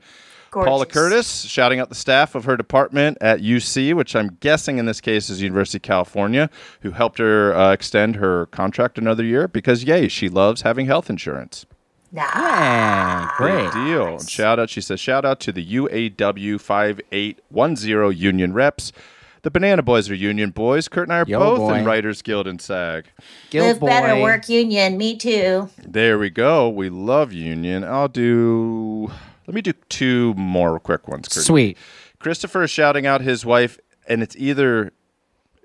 [0.53, 0.69] Gorgeous.
[0.69, 4.85] Paula Curtis shouting out the staff of her department at UC, which I'm guessing in
[4.85, 6.49] this case is University of California,
[6.81, 11.09] who helped her uh, extend her contract another year because, yay, she loves having health
[11.09, 11.65] insurance.
[12.11, 12.21] Nah.
[12.35, 13.71] Yeah, great.
[13.73, 14.07] Deal.
[14.19, 18.91] And shout out, she says, shout out to the UAW 5810 union reps.
[19.41, 20.87] The Banana Boys are union boys.
[20.87, 21.73] Kurt and I are Yo, both boy.
[21.73, 23.07] in Writers Guild and SAG.
[23.49, 23.87] Guild Live boy.
[23.87, 24.97] better, work union.
[24.97, 25.69] Me too.
[25.79, 26.69] There we go.
[26.69, 27.83] We love union.
[27.83, 29.11] I'll do.
[29.47, 31.27] Let me do two more quick ones.
[31.27, 31.43] Kurt.
[31.43, 31.77] Sweet.
[32.19, 33.77] Christopher is shouting out his wife,
[34.07, 34.93] and it's either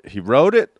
[0.04, 0.78] he wrote it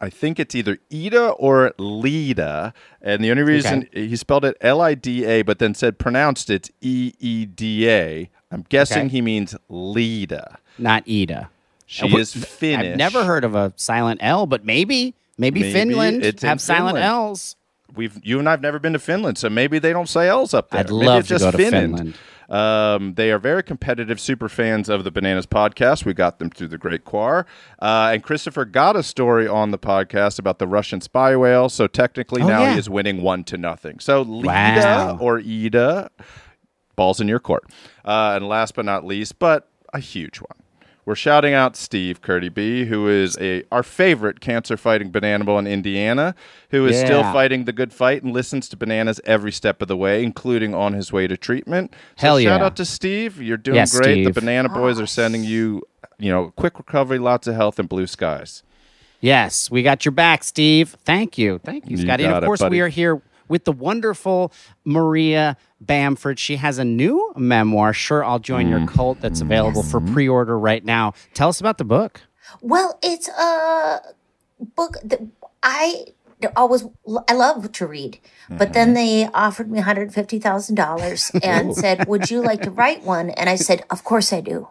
[0.00, 2.72] I think it's either Ida or Lida.
[3.02, 6.50] And the only reason he spelled it L I D A, but then said pronounced
[6.50, 8.30] it's E E D A.
[8.50, 9.08] I'm guessing Okay.
[9.08, 10.58] he means Lida.
[10.78, 11.50] Not Ida.
[11.86, 12.92] She is Finnish.
[12.92, 17.56] I've never heard of a silent L, but maybe maybe, Maybe Finland have silent L's.
[17.98, 20.70] We've you and I've never been to Finland, so maybe they don't say L's up
[20.70, 20.80] there.
[20.80, 21.96] I'd Maybe love to just go to Finland.
[21.98, 22.14] Finland.
[22.48, 26.06] Um, they are very competitive super fans of the Bananas podcast.
[26.06, 27.44] We got them through the Great Quar.
[27.78, 31.68] Uh, and Christopher got a story on the podcast about the Russian spy whale.
[31.68, 32.72] So technically Oh, now yeah.
[32.72, 33.98] he is winning one to nothing.
[33.98, 35.18] So Lida Wow.
[35.20, 36.10] or Ida,
[36.96, 37.64] balls in your court.
[38.02, 40.58] Uh, and last but not least, but a huge one.
[41.08, 45.58] We're shouting out Steve Curdy B, who is a our favorite cancer fighting banana bananable
[45.58, 46.34] in Indiana,
[46.70, 49.96] who is still fighting the good fight and listens to bananas every step of the
[49.96, 51.94] way, including on his way to treatment.
[52.18, 52.66] So Hell shout yeah.
[52.66, 53.40] out to Steve.
[53.40, 54.22] You're doing Yes, great.
[54.22, 55.80] The banana boys are sending you,
[56.18, 58.62] you know, quick recovery, lots of health and blue skies.
[59.22, 60.94] Yes, we got your back, Steve.
[61.06, 61.58] Thank you.
[61.64, 62.24] Thank you, You Scotty.
[62.24, 62.76] And of course, buddy.
[62.76, 64.52] we are here with the wonderful
[64.84, 66.38] Maria Bamford.
[66.38, 68.94] She has a new memoir, Sure I'll Join Your mm-hmm.
[68.94, 70.12] Cult, that's available for mm-hmm.
[70.12, 71.14] pre order right now.
[71.34, 72.20] Tell us about the book.
[72.60, 74.00] Well, it's a
[74.74, 75.20] book that
[75.62, 76.06] I
[76.56, 76.84] always
[77.28, 78.94] I love to read, but then mm-hmm.
[78.94, 83.02] they offered me one hundred fifty thousand dollars and said, "Would you like to write
[83.02, 84.68] one?" And I said, "Of course I do.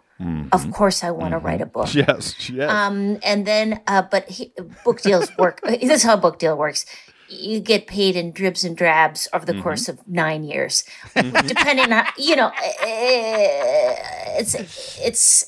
[0.52, 2.72] Of course I want to write a book." Yes, yes.
[2.72, 4.52] Um, and then, uh, but he,
[4.84, 5.62] book deals work.
[5.64, 6.86] this is how a book deal works.
[7.30, 9.62] You get paid in dribs and drabs over the Mm-hmm.
[9.64, 10.84] course of nine years,
[11.16, 12.52] depending on you know.
[12.82, 13.96] eh,
[14.40, 14.56] It's
[15.02, 15.46] it's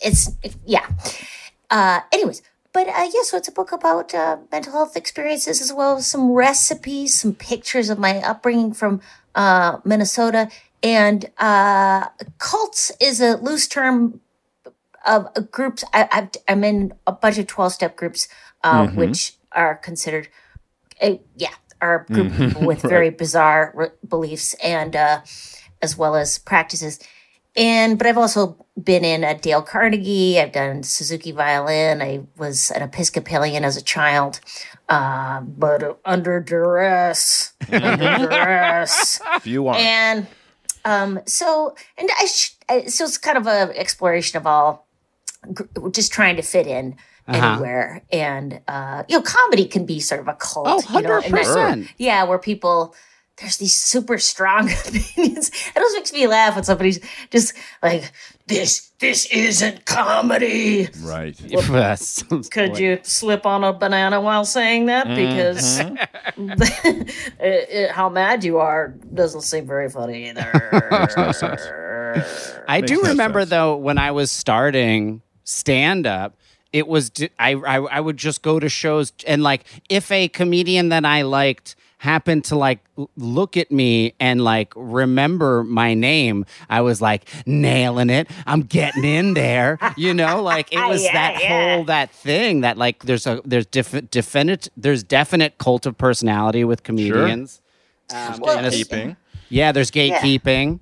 [0.00, 0.30] it's
[0.64, 0.86] yeah.
[1.70, 5.72] Uh, anyways, but uh, yeah, so it's a book about uh, mental health experiences as
[5.72, 9.00] well as some recipes, some pictures of my upbringing from
[9.34, 10.48] uh, Minnesota,
[10.82, 12.06] and uh,
[12.38, 14.20] cults is a loose term
[15.06, 15.82] of uh, groups.
[15.92, 18.28] I, I'm in a bunch of 12 step groups,
[18.62, 20.28] uh, which are considered,
[21.02, 25.20] uh, yeah, are a group of people with very bizarre re- beliefs and uh,
[25.82, 26.98] as well as practices.
[27.58, 30.38] And, but I've also been in a Dale Carnegie.
[30.38, 32.02] I've done Suzuki violin.
[32.02, 34.40] I was an Episcopalian as a child,
[34.90, 39.80] uh, but under duress, under duress if you want.
[39.80, 40.26] and
[40.84, 44.86] um so and i, sh- I so it's kind of a exploration of all
[45.52, 46.94] gr- just trying to fit in
[47.28, 47.44] Uh-huh.
[47.54, 51.20] anywhere and uh you know comedy can be sort of a cult Oh, you know,
[51.24, 51.88] and that- 100%.
[51.98, 52.94] yeah where people
[53.38, 58.12] there's these super strong opinions it always makes me laugh when somebody's just like
[58.46, 61.38] this this isn't comedy right.
[61.50, 62.22] Yes.
[62.50, 65.06] could you slip on a banana while saying that?
[65.08, 65.80] Because
[66.36, 67.10] it-
[67.40, 70.50] it- how mad you are doesn't seem very funny either.
[72.68, 73.50] I do no remember sense.
[73.50, 76.36] though when I was starting stand up,
[76.76, 80.28] it was d- I, I I would just go to shows and like if a
[80.28, 82.80] comedian that I liked happened to like
[83.16, 88.28] look at me and like remember my name, I was like nailing it.
[88.46, 90.42] I'm getting in there, you know.
[90.42, 91.48] Like it was Yeah, that yeah.
[91.76, 96.62] whole that thing that like there's a there's defi- definite there's definite cult of personality
[96.64, 97.60] with comedians.
[98.14, 99.16] Um, Well, and
[99.48, 100.80] yeah, there's gatekeeping.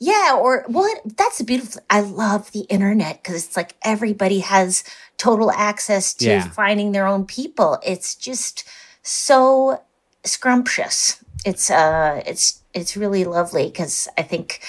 [0.00, 1.82] yeah, or well, that's the beautiful.
[1.90, 4.84] I love the internet because it's like everybody has
[5.18, 6.48] total access to Yeah.
[6.50, 7.78] finding their own people.
[7.82, 8.64] It's just
[9.02, 9.80] so
[10.24, 11.18] scrumptious.
[11.44, 14.60] It's uh, it's it's really lovely because I think,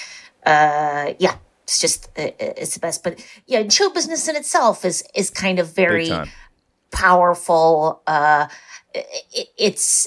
[0.46, 1.36] uh, yeah.
[1.64, 5.58] It's just uh, it's the best, but yeah, show business in itself is is kind
[5.58, 6.10] of very
[6.90, 8.02] powerful.
[8.06, 8.46] Uh,
[8.94, 10.06] it, it's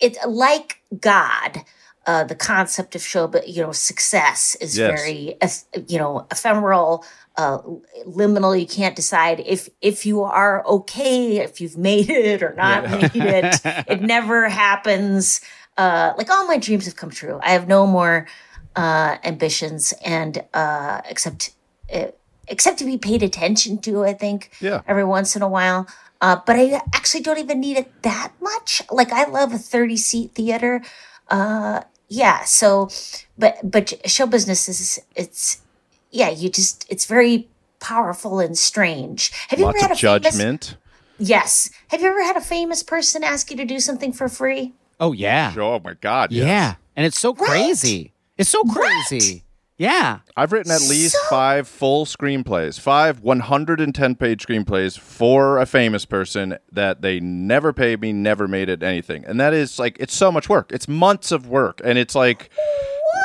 [0.00, 1.62] it's like God.
[2.06, 4.88] Uh, the concept of show, but you know, success is Yes.
[4.88, 5.36] very,
[5.88, 7.04] you know, ephemeral,
[7.38, 7.58] uh,
[8.06, 8.58] liminal.
[8.58, 13.10] You can't decide if if you are okay, if you've made it or not made
[13.14, 13.60] it.
[13.88, 15.40] It never happens.
[15.78, 17.38] Uh, like all my dreams have come true.
[17.42, 18.26] I have no more
[18.76, 21.52] uh, ambitions, and uh, except
[21.94, 22.08] uh,
[22.48, 24.04] except to be paid attention to.
[24.04, 24.82] I think Yeah.
[24.86, 25.86] every once in a while.
[26.20, 28.82] Uh, but I actually don't even need it that much.
[28.90, 30.82] Like I love a 30 seat theater.
[31.30, 32.42] Uh, yeah.
[32.44, 32.88] So,
[33.38, 35.62] but, but show business is, it's,
[36.10, 37.48] yeah, you just, it's very
[37.80, 39.30] powerful and strange.
[39.48, 40.76] Have you Lots ever of had a famous, judgment.
[41.18, 41.70] yes.
[41.88, 44.72] Have you ever had a famous person ask you to do something for free?
[45.00, 45.54] Oh yeah.
[45.56, 46.32] Oh my God.
[46.32, 46.44] yes.
[46.46, 46.74] Yeah.
[46.96, 48.12] And it's so crazy.
[48.36, 49.44] It's so crazy.
[49.76, 50.18] Yeah.
[50.36, 56.58] I've written at least five full screenplays, five 110 page screenplays for a famous person
[56.72, 59.24] that they never paid me, never made it anything.
[59.24, 60.72] And that is like, it's so much work.
[60.72, 61.80] It's months of work.
[61.84, 62.50] And it's like,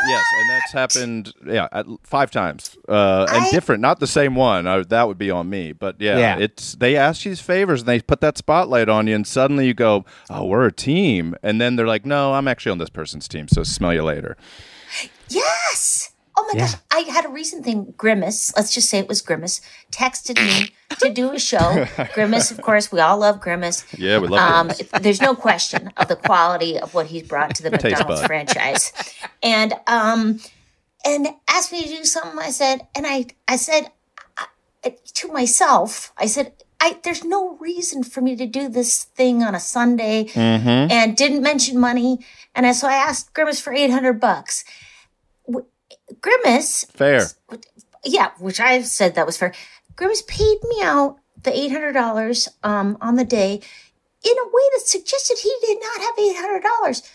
[0.08, 1.34] yes, and that's happened.
[1.46, 4.68] Yeah, at, five times, uh, and I- different, not the same one.
[4.68, 6.38] I, that would be on me, but yeah, Yeah.
[6.40, 9.68] it's they ask you these favors and they put that spotlight on you, and suddenly
[9.68, 12.90] you go, "Oh, we're a team," and then they're like, "No, I'm actually on this
[12.90, 14.38] person's team, so smell you later."
[15.30, 16.13] Yes.
[16.36, 16.74] Oh my gosh.
[16.92, 17.94] I had a recent thing.
[17.98, 19.62] Grimace, let's just say it was Grimace,
[19.92, 20.70] texted me
[21.00, 21.86] to do a show.
[22.16, 23.86] Grimace, of course, we all love Grimace.
[23.98, 24.90] Yeah, we love Um, Grimace.
[25.02, 28.92] there's no question of the quality of what he's brought to the McDonald's franchise.
[29.44, 30.40] And um
[31.06, 32.40] and asked me to do something.
[32.40, 33.92] I said, and I I said
[34.38, 39.44] uh, to myself, I said, I there's no reason for me to do this thing
[39.44, 40.92] on a Sunday Mm-hmm.
[40.92, 42.20] and didn't mention money.
[42.56, 44.64] And I, so I asked Grimace for 800 bucks.
[46.22, 47.28] Grimace, Fair.
[48.04, 49.54] yeah, which I've said that was fair.
[49.96, 53.54] Grimace paid me out the $800 um, on the day
[54.26, 57.10] in a way that suggested he did not have $800.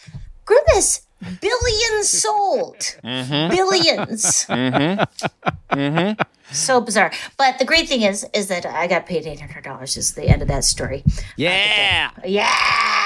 [0.45, 1.07] Grimace,
[1.41, 2.76] billions sold.
[3.05, 3.55] Mm-hmm.
[3.55, 4.47] Billions.
[4.49, 5.78] Mm-hmm.
[5.78, 6.22] Mm-hmm.
[6.51, 7.12] So bizarre.
[7.36, 10.49] But the great thing is, is that I got paid $800 is the end of
[10.49, 11.05] that story.
[11.36, 12.11] Yeah.
[12.24, 12.49] Yeah.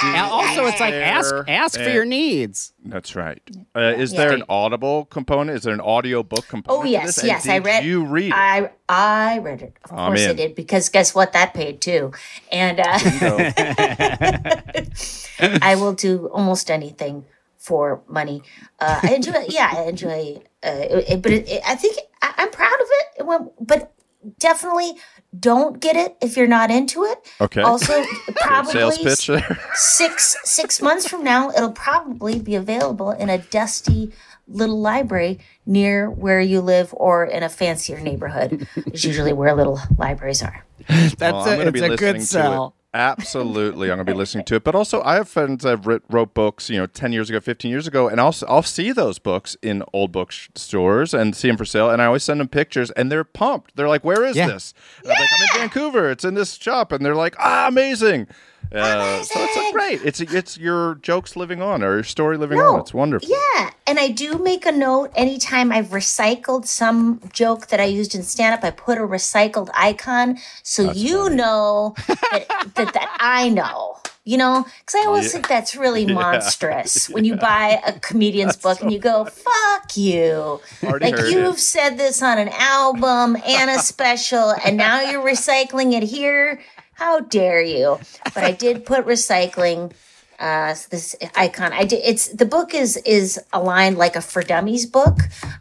[0.05, 2.73] And also, it's like ask There ask for your needs.
[2.85, 3.41] That's right.
[3.75, 5.57] Uh, is there an audible component?
[5.57, 6.83] Is there an audio book component?
[6.83, 7.19] Oh yes, this?
[7.19, 7.85] And yes, I read.
[7.85, 8.35] You read it.
[8.35, 9.77] I I read it.
[9.85, 11.33] Of I'm course I did because guess what?
[11.33, 12.13] That paid too,
[12.51, 12.99] and uh,
[15.63, 17.25] I will do almost anything
[17.59, 18.43] for money.
[18.81, 19.45] Uh, I enjoy.
[19.49, 20.43] Yeah, I enjoy.
[20.65, 23.07] Uh, it, it- but it, it- I think I, I'm proud of it.
[23.21, 23.93] It went, but
[24.39, 24.93] definitely
[25.39, 27.19] don't get it if you're not into it.
[27.41, 27.63] Okay.
[27.63, 28.05] Also,
[28.37, 29.59] probably Sales pitch there.
[29.75, 34.13] six six months from now, it'll probably be available in a dusty
[34.49, 38.67] little library near where you live or in a fancier neighborhood.
[38.93, 40.65] is usually where little libraries are.
[40.89, 42.27] That's Well, a, it's be a listening good to it.
[42.27, 42.75] sell.
[42.95, 44.65] Absolutely, I'm going to be listening to it.
[44.65, 47.71] But also, I have friends that writ- wrote books, you know, ten years ago, fifteen
[47.71, 51.65] years ago, and I'll I'll see those books in old bookstores and see them for
[51.65, 53.77] sale, and I always send them pictures, and they're pumped.
[53.77, 54.49] They're like, "Where is Yeah.
[54.49, 56.11] this?" And I'm like, "I'm in Vancouver.
[56.11, 58.27] It's in this shop," and they're like, "Ah, amazing!"
[58.71, 60.03] Uh, so it's like, great.
[60.03, 62.81] It's it's your jokes living on or your story living on.
[62.81, 63.29] It's wonderful.
[63.29, 68.15] Yeah, and I do make a note anytime I've recycled some joke that I used
[68.15, 73.49] in stand up, I put a recycled icon so you know that, that, that I
[73.49, 73.99] know.
[74.25, 78.81] You know, because I always think that's really monstrous when you buy a comedian's book
[78.81, 80.61] and you go, fuck you.
[80.81, 81.59] Like you've it.
[81.59, 86.61] said this on an album and a special, and now you're recycling it here.
[86.95, 87.99] How dare you?
[88.35, 89.93] But I did put recycling
[90.39, 94.87] uh this icon i did it's the book is is aligned like a for dummies
[94.87, 95.19] book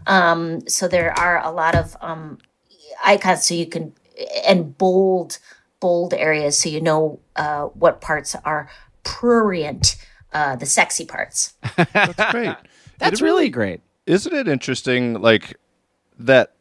[0.08, 2.38] um so there are a lot of um
[3.06, 3.94] icons so you can
[4.48, 5.38] and bold
[5.82, 8.70] bold areas so you know uh what parts are
[9.04, 9.98] prurient
[10.34, 11.54] uh the sexy parts
[11.94, 12.56] That's great.
[12.98, 13.82] That's It really great.
[14.08, 15.58] isn't it interesting like
[16.18, 16.54] that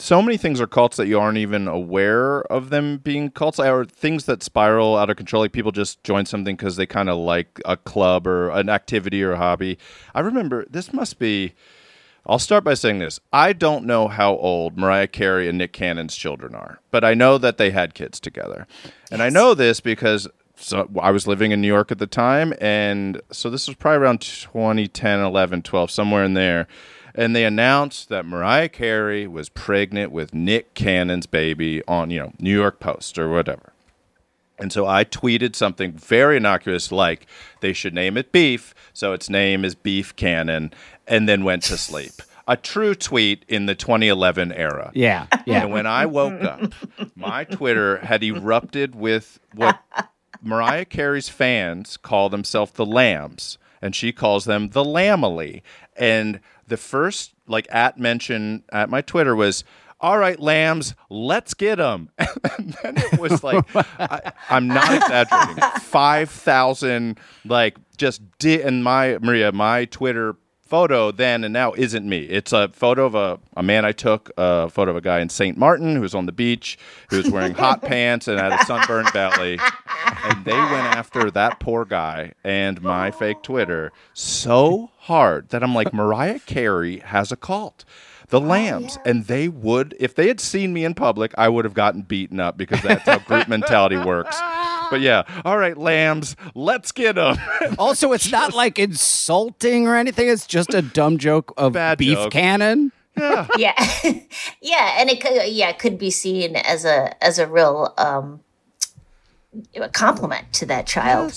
[0.00, 3.84] so many things are cults that you aren't even aware of them being cults or
[3.84, 7.18] things that spiral out of control like people just join something because they kind of
[7.18, 9.78] like a club or an activity or a hobby
[10.14, 11.52] i remember this must be
[12.26, 13.18] I'll start by saying this.
[13.32, 17.38] I don't know how old Mariah Carey and Nick Cannon's children are, but I know
[17.38, 18.66] that they had kids together.
[19.10, 22.52] And I know this because so I was living in New York at the time
[22.60, 26.68] and so this was probably around 2010, 11, 12, somewhere in there.
[27.14, 32.32] And they announced that Mariah Carey was pregnant with Nick Cannon's baby on, you know,
[32.38, 33.72] New York Post or whatever.
[34.58, 37.26] And so I tweeted something very innocuous like
[37.60, 40.72] they should name it Beef, so its name is Beef Cannon,
[41.06, 42.12] and then went to sleep.
[42.46, 44.90] A true tweet in the 2011 era.
[44.94, 45.26] Yeah.
[45.46, 45.62] Yeah.
[45.62, 46.74] And when I woke up,
[47.14, 49.78] my Twitter had erupted with what
[50.42, 55.62] Mariah Carey's fans call themselves the Lambs, and she calls them the Lambily.
[55.96, 56.40] And
[56.70, 59.64] the first like at mention at my Twitter was,
[60.00, 63.64] "All right, Lambs, let's get them." and then it was like,
[63.98, 70.36] I, I'm not exaggerating, five thousand like just di- and my Maria, my Twitter
[70.70, 72.20] photo then and now isn't me.
[72.20, 75.28] It's a photo of a, a man I took, a photo of a guy in
[75.28, 75.58] St.
[75.58, 76.78] Martin who was on the beach,
[77.10, 79.58] who was wearing hot pants and had a sunburned belly.
[80.24, 85.74] And they went after that poor guy and my fake Twitter so hard that I'm
[85.74, 87.84] like, Mariah Carey has a cult.
[88.28, 91.64] The oh, Lambs, and they would, if they had seen me in public, I would
[91.64, 94.38] have gotten beaten up because that's how group mentality works.
[94.90, 97.36] But yeah, all right, Lambs, let's get them.
[97.78, 100.28] Also, it's not like insulting or anything.
[100.28, 102.32] It's just a dumb joke of Bad beef joke.
[102.32, 102.92] cannon.
[103.16, 103.46] yeah
[104.60, 108.40] yeah and it could yeah it could be seen as a as a real um
[109.74, 111.32] a compliment to that child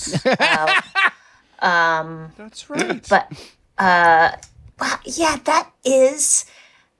[1.60, 3.06] um That's right.
[3.08, 3.30] but
[3.78, 4.30] uh
[4.80, 6.46] Wow, yeah, that is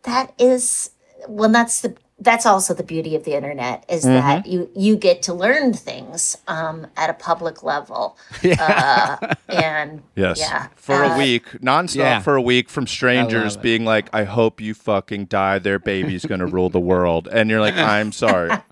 [0.04, 0.90] that is
[1.28, 4.14] well that's the that's also the beauty of the internet is Mm-hmm.
[4.14, 8.16] that you you get to learn things um, at a public level.
[8.58, 10.38] Uh, and Yes.
[10.38, 10.68] yeah.
[10.76, 12.20] For uh, a week, nonstop Yeah.
[12.20, 15.58] for a week from strangers being like, I hope you fucking die.
[15.58, 17.28] Their baby's going to rule the world.
[17.30, 18.50] And you're like, I'm sorry.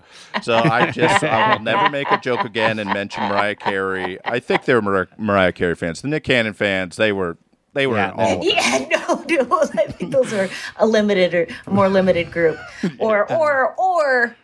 [0.41, 4.17] So I just, I will never make a joke again and mention Mariah Carey.
[4.25, 6.01] I think they were Mar- Mariah Carey fans.
[6.01, 7.37] The Nick Cannon fans, they were,
[7.73, 8.53] they were Yeah, all of it.
[8.55, 9.59] Yeah, no, no.
[9.61, 12.57] I think those are a limited or a more limited group,
[12.99, 14.35] or or or.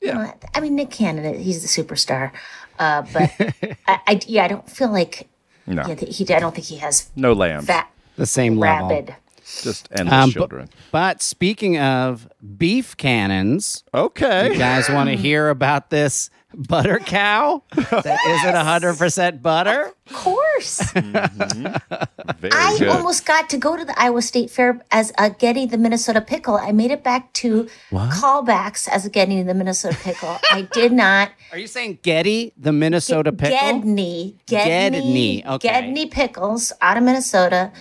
[0.00, 0.32] Yeah.
[0.54, 2.30] I mean, Nick Cannon, he's the superstar,
[2.78, 3.30] uh, but
[3.88, 5.28] I, I, yeah, I don't feel like
[5.66, 6.26] No, yeah, he.
[6.34, 7.66] I don't think he has no lambs.
[7.68, 8.90] that The same level.
[8.90, 9.16] rabid.
[9.62, 10.68] Just endless Um, bu- children.
[10.90, 12.28] But speaking of
[12.58, 14.52] beef cannons, okay.
[14.52, 19.92] you guys want to hear about this butter cow that isn't 100% butter?
[20.06, 20.80] Of course.
[20.92, 22.88] Very I good.
[22.88, 26.56] almost got to go to the Iowa State Fair as a Getty the Minnesota Pickle.
[26.56, 30.38] I made it back to callbacks as a Getty the Minnesota Pickle.
[30.50, 31.30] I did not.
[31.52, 33.56] Are you saying Getty, the Minnesota pickle?
[33.58, 34.36] Gedney.
[34.46, 35.46] Gedney, Gedney.
[35.46, 35.68] okay.
[35.68, 37.72] Gedney Pickles out of Minnesota.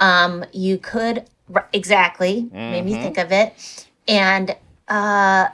[0.00, 1.24] Um, you could
[1.54, 4.56] r- exactly made me think of it, and
[4.88, 5.48] uh,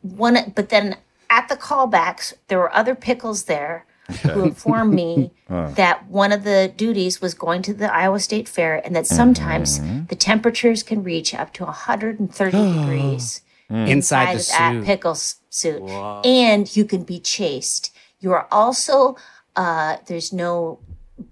[0.00, 0.52] one.
[0.54, 0.96] But then
[1.38, 3.86] at the callbacks, there were other pickles there
[4.32, 5.32] who informed me
[5.82, 9.80] that one of the duties was going to the Iowa State Fair, and that sometimes
[10.08, 15.82] the temperatures can reach up to 130 degrees Inside the of that pickle s- suit,
[16.24, 17.84] and you can be chased.
[18.20, 19.16] You are also
[19.56, 20.78] uh, there's no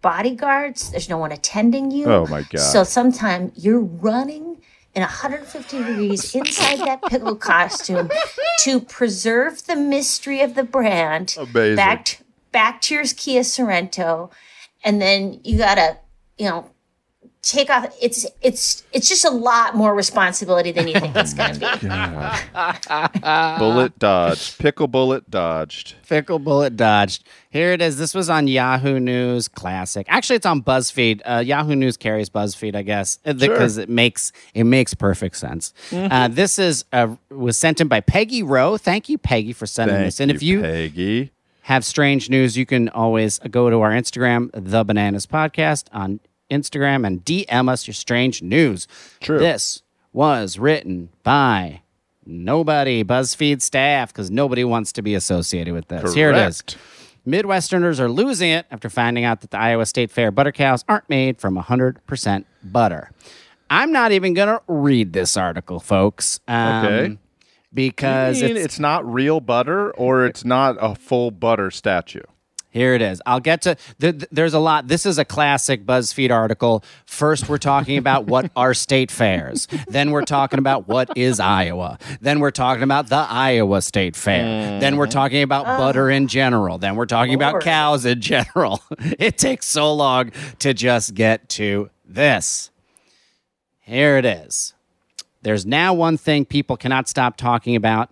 [0.01, 0.91] bodyguards.
[0.91, 2.07] There's no one attending you.
[2.07, 2.59] Oh, my God.
[2.61, 4.50] So sometimes you're running
[4.95, 8.11] in 150 degrees inside that pickle costume
[8.61, 11.37] to preserve the mystery of the brand.
[11.39, 11.77] Amazing.
[11.77, 12.21] Back
[12.53, 14.31] back to your Kia Sorento,
[14.83, 15.99] and then you gotta
[16.39, 16.71] you know
[17.43, 17.95] take off.
[18.01, 21.59] It's it's it's just a lot more responsibility than you think it's gonna be.
[23.59, 24.59] bullet dodged.
[24.59, 25.95] Pickle bullet dodged.
[26.09, 27.25] Pickle bullet dodged.
[27.51, 27.97] Here it is.
[27.99, 30.07] This was on Yahoo News Classic.
[30.09, 31.23] Actually, it's on BuzzFeed.
[31.25, 35.73] Uh, Yahoo News carries BuzzFeed, I guess, uh, because it makes it makes perfect sense.
[35.91, 36.13] Mm-hmm.
[36.13, 38.77] Uh, this is uh, was sent in by Peggy Rowe.
[38.77, 40.21] Thank you, Peggy, for sending Thank this.
[40.21, 41.33] And you, if you Peggy.
[41.63, 46.21] have strange news, you can always go to our Instagram, The Bananas Podcast, on
[46.51, 48.87] Instagram and DM us your strange news.
[49.21, 49.39] True.
[49.39, 49.83] This
[50.13, 51.83] was written by
[52.27, 56.15] nobody, BuzzFeed staff, because nobody wants to be associated with this.
[56.15, 56.63] Here it is.
[57.27, 61.09] Midwesterners are losing it after finding out that the Iowa State Fair butter cows aren't
[61.09, 63.11] made from 100% butter.
[63.69, 66.41] I'm not even going to read this article, folks.
[66.49, 67.19] um, Okay.
[67.73, 72.23] Because it's, it's not real butter or it's not a full butter statue.
[72.71, 73.21] Here it is.
[73.27, 73.77] I'll get to.
[74.01, 74.87] Th- th- there's a lot.
[74.87, 76.85] This is a classic BuzzFeed article.
[77.05, 79.67] First, we're talking about what are state fairs.
[79.89, 81.99] Then we're talking about what is Iowa.
[82.21, 84.79] Then we're talking about the Iowa State Fair.
[84.79, 85.11] Then we're mm.
[85.11, 85.79] talking about ah.
[85.79, 86.79] butter in general.
[86.79, 88.81] Then we're talking about cows in general.
[89.19, 92.71] it takes so long to just get to this.
[93.81, 94.75] Here it is.
[95.43, 98.11] There's now one thing people cannot stop talking about.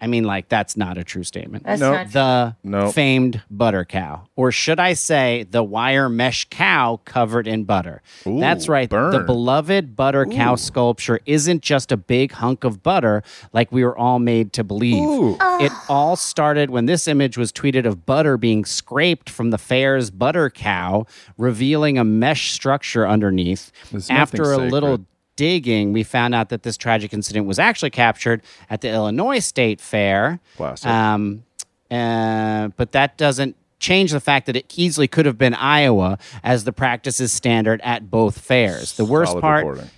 [0.00, 1.94] I mean, like, that's not a true statement That's Nope.
[1.94, 2.94] not the Nope.
[2.94, 8.02] famed butter cow, or should I say, the wire mesh cow covered in butter.
[8.26, 8.90] Ooh, That's right.
[8.90, 9.26] The burn.
[9.26, 13.22] beloved butter cow sculpture isn't just a big hunk of butter
[13.52, 15.02] like we were all made to believe.
[15.02, 15.36] Ooh.
[15.60, 20.10] It all started when this image was tweeted of butter being scraped from the fair's
[20.10, 21.06] butter cow,
[21.38, 23.70] revealing a mesh structure underneath.
[23.90, 25.06] There's After a nothing little sacred.
[25.36, 29.80] Digging, we found out that this tragic incident was actually captured at the Illinois State
[29.80, 30.40] Fair.
[30.56, 30.88] Classic.
[30.88, 31.44] Um,
[31.90, 36.64] uh, but that doesn't change the fact that it easily could have been Iowa, as
[36.64, 38.96] the practice is standard at both fairs.
[38.96, 39.66] The worst Solid part.
[39.66, 39.90] reporting.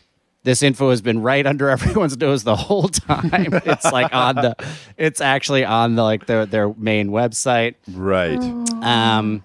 [0.42, 3.30] This info has been right under everyone's nose the whole time.
[3.32, 4.56] it's like on the,
[4.96, 7.74] it's actually on the like their their main website.
[7.88, 8.38] Right.
[8.82, 9.42] Um,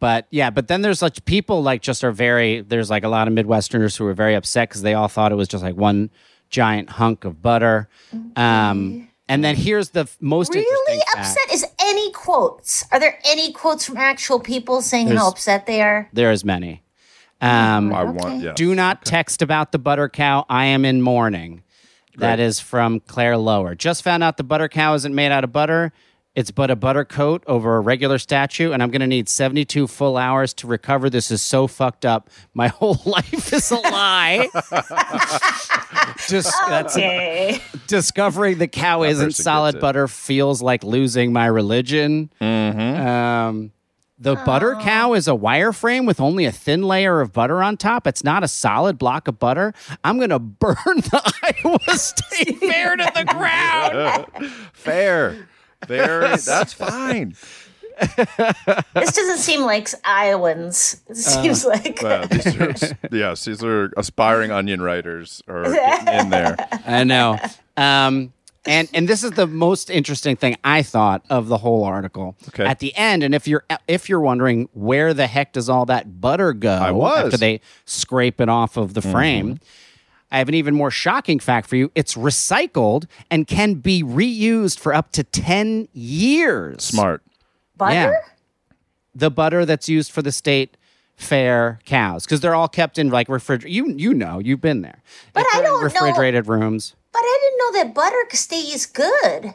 [0.00, 2.62] but yeah, but then there's like people like just are very.
[2.62, 5.36] There's like a lot of Midwesterners who were very upset because they all thought it
[5.36, 6.10] was just like one
[6.48, 7.88] giant hunk of butter.
[8.36, 11.18] Um, and then here's the most really interesting fact.
[11.28, 11.52] upset.
[11.54, 12.84] Is any quotes?
[12.90, 16.08] Are there any quotes from actual people saying how There's- upset they are?
[16.12, 16.82] There is many.
[17.40, 18.10] Um, I Okay.
[18.12, 18.56] want, yes.
[18.56, 20.44] Do not text about the butter cow.
[20.50, 21.62] I am in mourning.
[22.16, 22.44] That Great.
[22.46, 23.74] is from Claire Lower.
[23.74, 25.92] Just found out the butter cow isn't made out of butter.
[26.36, 29.88] It's but a butter coat over a regular statue, and I'm going to need 72
[29.88, 31.10] full hours to recover.
[31.10, 32.30] This is so fucked up.
[32.54, 34.48] My whole life is a lie.
[36.28, 37.60] Just that's Okay.
[37.88, 42.30] discovering the cow isn't solid butter feels like losing my religion.
[42.40, 43.06] Mm-hmm.
[43.06, 43.72] Um,
[44.18, 48.06] The butter cow is a wireframe with only a thin layer of butter on top.
[48.06, 49.72] It's not a solid block of butter.
[50.04, 51.32] I'm going to burn the
[51.64, 54.52] Iowa State Fair to the ground.
[54.72, 55.48] Fair.
[55.86, 56.28] Very.
[56.36, 57.34] That's fine.
[58.94, 61.00] This doesn't seem like Iowans.
[61.08, 62.74] It seems like Well, these are,
[63.12, 66.56] yes, these are aspiring onion writers are in there.
[66.86, 67.38] I know.
[67.76, 68.32] Um,
[68.66, 72.36] and and this is the most interesting thing I thought of the whole article.
[72.48, 72.64] Okay.
[72.64, 76.20] At the end, and if you're if you're wondering where the heck does all that
[76.20, 77.16] butter go I was.
[77.16, 77.26] Mm-hmm.
[77.26, 79.60] after they scrape it off of the frame,
[80.32, 81.90] I have an even more shocking fact for you.
[81.94, 86.84] It's recycled and can be reused for up to ten years.
[86.84, 87.22] Smart.
[87.76, 87.94] butter.
[87.94, 88.12] Yeah.
[89.14, 90.76] The butter that's used for the state
[91.16, 93.74] fair cows because they're all kept in like refrigerated.
[93.74, 95.02] You you know you've been there.
[95.32, 96.94] But If I they're in don't know- refrigerated rooms.
[97.12, 99.54] But I didn't know that butter stays good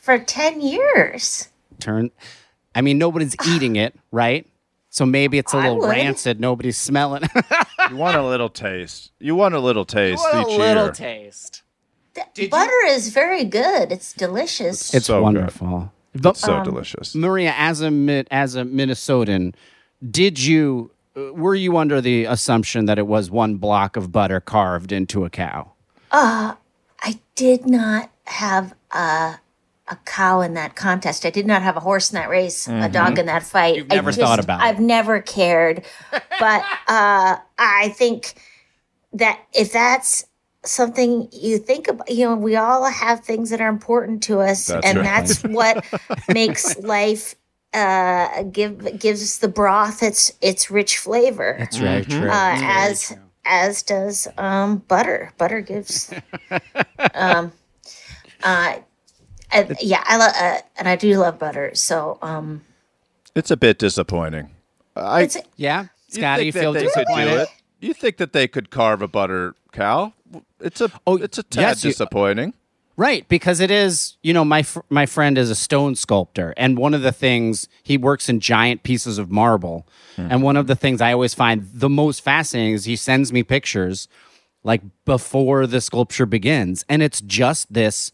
[0.00, 1.48] for ten years.
[1.80, 2.10] turn.
[2.74, 4.46] I mean, nobody's eating it, right?
[4.90, 5.90] So maybe it's a I little would.
[5.90, 6.40] rancid.
[6.40, 7.22] Nobody's smelling.
[7.90, 9.12] You want a little taste.
[9.18, 10.92] You want a little taste a each little year.
[10.92, 11.62] taste.
[12.34, 13.90] Th- butter is very good.
[13.90, 14.92] It's delicious.
[14.92, 15.22] It's So good.
[15.22, 15.90] wonderful.
[16.14, 17.14] But so delicious.
[17.14, 19.54] Maria, as a Mi- as a Minnesotan,
[20.10, 24.38] did you uh, were you under the assumption that it was one block of butter
[24.40, 25.72] carved into a cow?
[26.12, 29.36] I did not have a
[29.90, 31.24] a cow in that contest.
[31.24, 33.76] I did not have a horse in that race, a dog in that fight.
[33.76, 33.78] Mm-hmm.
[33.78, 34.64] You've never I thought about it.
[34.64, 38.34] I've never cared, but uh, I think
[39.12, 40.24] that if that's
[40.64, 44.66] something you think about, you know, we all have things that are important to us,
[44.66, 45.04] That's and right.
[45.04, 45.84] that's what
[46.28, 47.34] makes life
[47.74, 52.26] uh give gives the broth its its rich flavor That's very true.
[52.26, 53.14] uh, as
[53.48, 55.32] as does um, butter.
[55.38, 56.12] Butter gives.
[57.14, 57.52] um,
[58.42, 58.76] uh,
[59.52, 61.74] I, yeah, I love, uh, and I do love butter.
[61.74, 62.62] So, um,
[63.34, 64.50] It's a bit disappointing.
[64.96, 65.88] I it's Yeah, you
[66.20, 67.42] Scotty, you think feel that they could do disappointed?
[67.42, 67.48] it?
[67.80, 70.12] You think that they could carve a butter cow?
[70.60, 72.54] It's a Oh, it's a tad yes, you- disappointing.
[72.96, 76.76] Right, because it is, you know, my fr- my friend is a stone sculptor, and
[76.76, 79.86] one of the things he works in giant pieces of marble,
[80.16, 83.44] and one of the things I always find the most fascinating is he sends me
[83.44, 84.08] pictures
[84.64, 88.10] like before the sculpture begins, and it's just this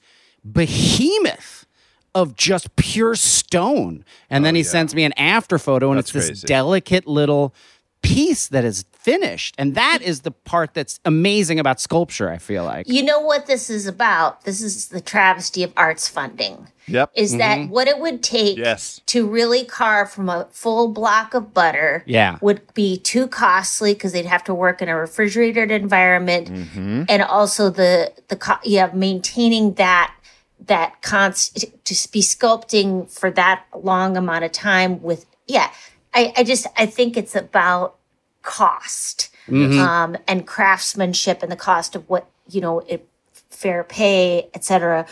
[0.50, 1.66] behemoth
[2.14, 6.14] of just pure stone, and then oh, he sends me an after photo, and That's
[6.14, 7.54] it's this delicate little
[8.02, 12.30] piece that is finished, and that is the part that's amazing about sculpture.
[12.30, 12.88] I feel like.
[12.88, 14.44] you know what this is about.
[14.44, 16.68] This is the travesty of arts funding.
[16.86, 17.12] Yep.
[17.14, 17.70] Is that mm-hmm.
[17.70, 19.00] what it would take Yes.
[19.06, 22.04] to really carve from a full block of butter?
[22.06, 22.36] Yeah.
[22.42, 27.04] would be too costly because they'd have to work in a refrigerated environment, mm-hmm.
[27.08, 30.14] and also the the co- yeah maintaining that
[30.60, 35.70] that const to be sculpting for that long amount of time with yeah.
[36.14, 37.96] I, I just I think it's about
[38.42, 43.06] cost um, and craftsmanship and the cost of what you know it,
[43.50, 45.06] fair pay etc.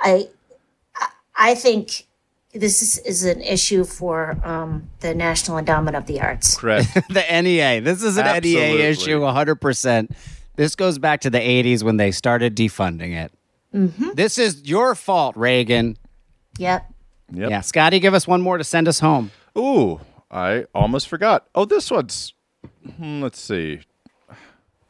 [0.00, 0.28] I
[1.34, 2.06] I think
[2.52, 6.56] this is, is an issue for um, the National Endowment of the Arts.
[6.56, 6.92] Correct.
[7.08, 7.80] the NEA.
[7.80, 8.76] This is an Absolutely.
[8.76, 10.14] NEA issue 100%.
[10.56, 13.32] This goes back to the 80s when they started defunding it.
[13.72, 15.96] This is your fault, Reagan.
[16.58, 16.86] Yep.
[17.32, 17.50] Yep.
[17.50, 19.30] Yeah, Scotty, give us one more to send us home.
[19.56, 20.00] Ooh,
[20.30, 21.46] I almost forgot.
[21.54, 22.34] Oh, this one's.
[22.96, 23.80] hmm, let's see.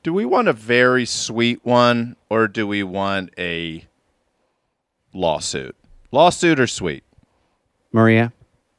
[0.02, 3.86] Do we want a very sweet one or do we want a
[5.14, 5.76] lawsuit?
[6.10, 7.04] Lawsuit or sweet?
[7.92, 8.32] Maria,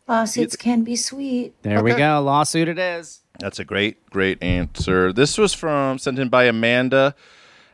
[0.07, 1.53] Lawsuits can be sweet.
[1.61, 2.19] there we go.
[2.21, 3.21] Lawsuit it is.
[3.39, 5.13] That's a great, great answer.
[5.13, 7.15] This was from sent in by Amanda,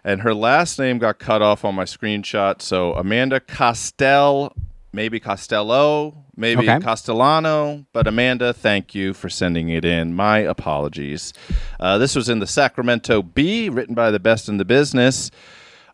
[0.09, 2.61] and her last name got cut off on my screenshot.
[2.61, 4.55] So Amanda Costel,
[4.91, 6.79] maybe Costello, maybe Okay.
[6.79, 10.15] Castellano, but Amanda, thank you for sending it in.
[10.15, 11.31] My apologies.
[11.79, 15.29] Uh, this was in the Sacramento Bee, written by the best in the business,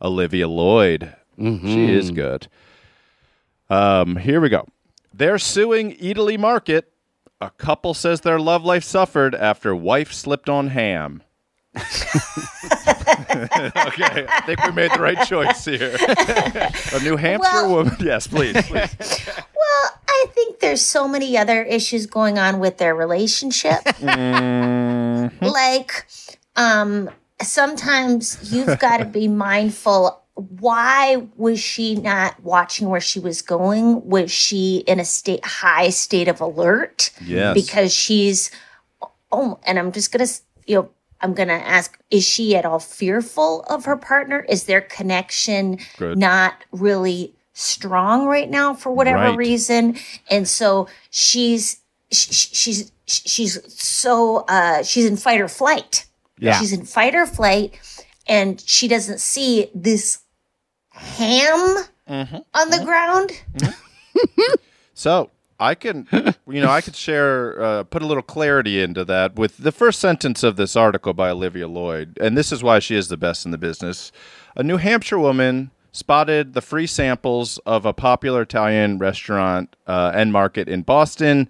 [0.01, 1.13] Olivia Lloyd.
[1.37, 2.47] She is good.
[3.69, 4.65] Um, here we go.
[5.13, 6.89] They're suing Eataly Market.
[7.41, 11.21] A couple says their love life suffered after wife slipped on ham.
[13.87, 15.95] okay, I think we made the right choice here.
[16.93, 17.95] A New Hampshire Well- woman.
[17.99, 18.95] Yes, please, please.
[19.55, 23.79] Well, I think there's so many other issues going on with their relationship.
[25.41, 26.05] Like,
[26.55, 27.09] um,
[27.41, 30.21] sometimes you've got to be mindful.
[30.35, 34.07] Why was she not watching where she was going?
[34.07, 37.09] Was she in a state high state of alert?
[37.23, 37.53] Yes.
[37.53, 38.51] Because she's
[39.31, 40.27] oh, and I'm just gonna
[40.67, 40.89] you know.
[41.21, 44.45] I'm going to ask, is she at all fearful of her partner?
[44.49, 46.17] Is their connection Good.
[46.17, 49.37] not really strong right now for whatever Right.
[49.37, 49.97] reason?
[50.29, 51.79] And so she's
[52.11, 56.05] sh- sh- she's she's so uh, she's in fight or flight.
[56.37, 56.59] Yeah.
[56.59, 57.79] she's in fight or flight,
[58.27, 60.19] and she doesn't see this
[60.91, 62.37] ham Mm-hmm.
[62.53, 63.31] on the ground.
[64.93, 66.07] So I can,
[66.47, 69.99] you know, I could share, uh, put a little clarity into that with the first
[69.99, 73.45] sentence of this article by Olivia Lloyd, and this is why she is the best
[73.45, 74.11] in the business.
[74.55, 80.33] A New Hampshire woman spotted the free samples of a popular Italian restaurant uh, and
[80.33, 81.49] market in Boston.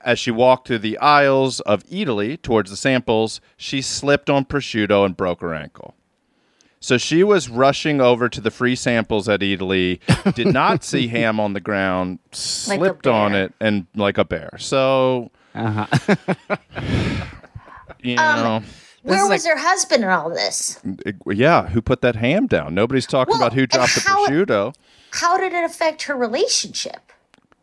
[0.00, 5.04] As she walked through the aisles of Eataly towards the samples, she slipped on prosciutto
[5.04, 5.94] and broke her ankle.
[6.84, 10.00] So she was rushing over to the free samples at Eataly,
[10.34, 14.50] did not see ham on the ground, Like slipped on it, and like a bear.
[14.58, 15.86] So, uh-huh.
[18.02, 18.62] you um, know,
[19.02, 20.78] Where is was her husband in all this?
[21.26, 22.74] yeah, who put that ham down?
[22.74, 24.74] Nobody's talking Well, about who and dropped the how- prosciutto.
[25.12, 27.12] How did it affect her relationship?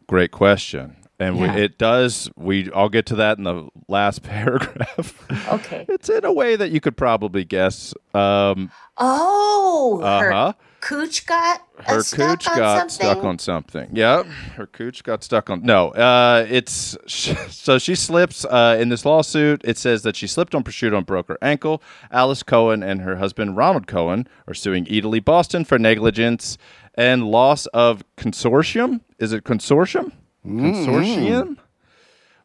[0.08, 0.96] Great question.
[1.22, 1.56] And Yeah.
[1.56, 2.30] we, it does.
[2.36, 5.14] We I'll get to that in the last paragraph.
[5.54, 5.86] Okay.
[5.88, 7.94] it's in a way that you could probably guess.
[8.14, 10.48] Um, Oh, Uh-huh.
[10.48, 13.10] her cooch got uh, her stuck cooch on got something.
[13.14, 13.90] stuck on something.
[13.94, 14.24] Yeah,
[14.56, 15.62] her cooch got stuck on.
[15.64, 19.62] No, uh, it's so she slips uh, in this lawsuit.
[19.64, 21.82] It says that she slipped on prosciutto and broke her ankle.
[22.12, 26.58] Alice Cohen and her husband Ronald Cohen are suing Eataly Boston for negligence
[26.96, 29.02] and loss of consortium.
[29.20, 30.12] Is it consortium?
[30.46, 31.58] Consortium,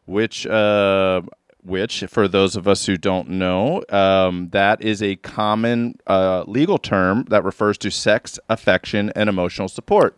[0.05, 0.45] which.
[0.45, 1.21] Uh,
[1.63, 6.77] which, for those of us who don't know, um, that is a common uh, legal
[6.77, 10.17] term that refers to sex, affection, and emotional support.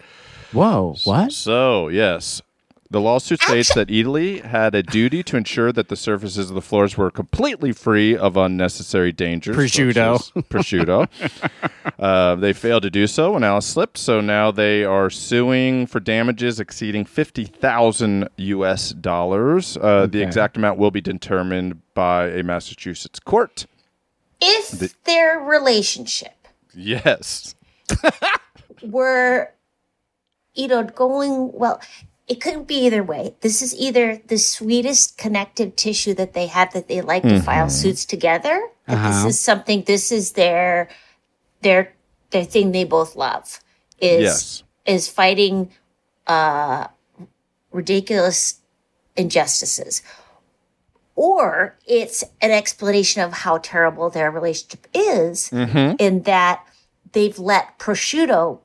[0.52, 1.32] Whoa, what?
[1.32, 2.44] So, yes.
[2.92, 6.62] The lawsuit states that Eataly had a duty to ensure that the surfaces of the
[6.62, 9.56] floors were completely free of unnecessary dangers.
[9.56, 10.44] such Prosciutto.
[10.50, 11.08] prosciutto.
[12.00, 16.00] uh, they failed to do so when Alice slipped, so now they are suing for
[16.00, 19.78] damages exceeding 50,000 US dollars.
[19.78, 23.68] Uh, The exact amount will be determined by a Massachusetts court.
[24.42, 27.54] If their relationship Yes.
[28.82, 29.52] were,
[30.56, 31.82] you know, going well,
[32.30, 33.34] it couldn't be either way.
[33.42, 37.70] This is either the sweetest connective tissue that they have that they like to file
[37.70, 38.70] suits together.
[38.88, 39.10] Uh-huh.
[39.26, 39.84] this is something.
[39.86, 40.90] This is their
[41.62, 41.94] their
[42.30, 43.60] their thing they both love.
[44.00, 44.64] Is Yes.
[44.86, 45.72] is fighting
[46.28, 46.88] uh,
[47.72, 48.60] ridiculous
[49.18, 50.02] injustices.
[51.16, 56.64] Or it's an explanation of how terrible their relationship is, in that
[57.12, 58.60] they've let prosciutto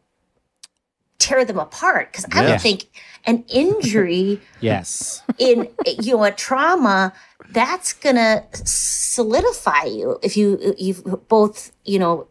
[1.19, 2.13] tear them apart.
[2.13, 2.51] Because I Yeah.
[2.53, 2.87] would think
[3.27, 5.23] an injury Yes.
[5.39, 7.13] in you know a trauma
[7.51, 12.27] that's gonna solidify you if you you've both you know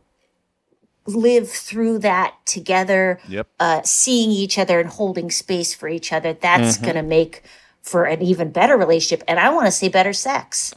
[1.06, 3.48] live through that together Yep.
[3.60, 6.86] uh seeing each other and holding space for each other that's Mm-hmm.
[6.86, 7.44] gonna make
[7.82, 10.74] for an even better relationship and i want to say better sex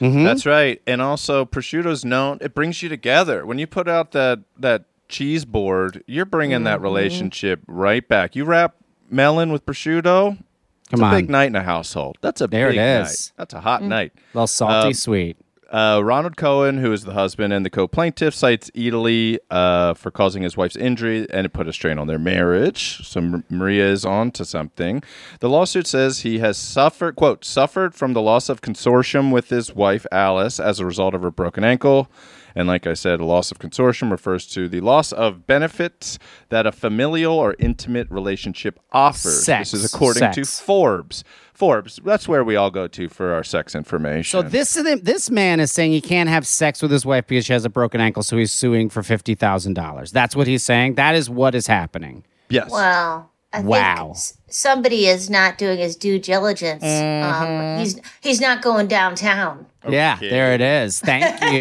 [0.00, 0.82] That's right.
[0.86, 2.36] And also, prosciutto's known.
[2.42, 3.46] It brings you together.
[3.46, 6.82] When you put out that that cheese board, you're bringing that Mm-hmm.
[6.84, 8.36] relationship right back.
[8.36, 8.74] You wrap
[9.10, 10.38] melon with prosciutto.
[10.82, 11.14] It's Come a on.
[11.14, 12.18] big night in a household.
[12.20, 13.08] That's a There it big is.
[13.08, 13.32] night.
[13.38, 14.12] That's a hot night.
[14.34, 15.36] Well, salty, Um, sweet.
[15.72, 20.42] Uh, Ronald Cohen, who is the husband and the co-plaintiff, cites Eataly uh, for causing
[20.42, 23.04] his wife's injury, and it put a strain on their marriage.
[23.04, 25.02] So M- Maria is on to something.
[25.40, 29.74] The lawsuit says he has suffered, quote, suffered from the loss of consortium with his
[29.74, 32.08] wife Alice as a result of her broken ankle.
[32.54, 36.18] And like I said, a loss of consortium refers to the loss of benefits
[36.50, 39.44] that a familial or intimate relationship offers.
[39.44, 39.72] Sex.
[39.72, 41.24] This is according to Forbes.
[41.52, 42.00] Forbes.
[42.04, 44.30] That's where we all go to for our sex information.
[44.30, 47.52] So this this man is saying he can't have sex with his wife because she
[47.52, 50.10] has a broken ankle, so he's suing for fifty thousand dollars.
[50.12, 50.94] That's what he's saying.
[50.94, 52.24] That is what is happening.
[52.48, 52.70] yes.
[52.70, 54.14] well I Wow.
[54.14, 56.82] think somebody is not doing his due diligence.
[56.82, 57.44] Mm-hmm.
[57.44, 59.66] Um, he's he's not going downtown.
[59.88, 61.00] Yeah, there it is.
[61.00, 61.60] Thank you.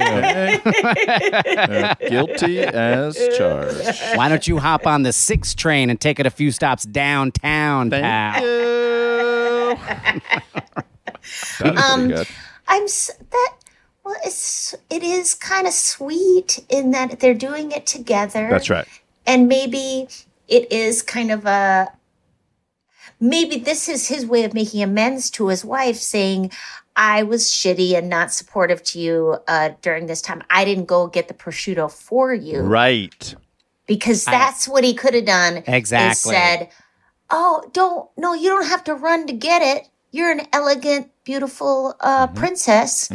[2.09, 3.99] Guilty as charged.
[4.15, 7.89] Why don't you hop on the six train and take it a few stops downtown,
[7.89, 8.43] Thank pal?
[8.43, 9.77] you.
[11.59, 12.27] That Um, pretty good.
[12.67, 13.53] I'm s- that.
[14.03, 18.49] Well, it's it is kind of sweet in that they're doing it together.
[18.49, 18.87] That's right.
[19.25, 20.07] and maybe
[20.49, 21.87] it is kind of a
[23.21, 26.51] maybe this is his way of making amends to his wife saying
[26.95, 31.07] i was shitty and not supportive to you uh, during this time i didn't go
[31.07, 33.35] get the prosciutto for you Right.
[33.87, 36.33] because that's what he could have done Exactly.
[36.33, 36.69] said
[37.29, 41.95] oh don't no you don't have to run to get it you're an elegant beautiful
[42.01, 42.35] uh, Mm-hmm.
[42.37, 43.09] princess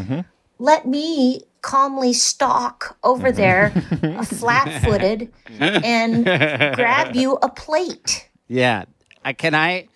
[0.59, 3.70] let me calmly stalk over there
[4.24, 8.85] flat-footed and grab you a plate Yeah.
[9.24, 9.89] Uh, can I?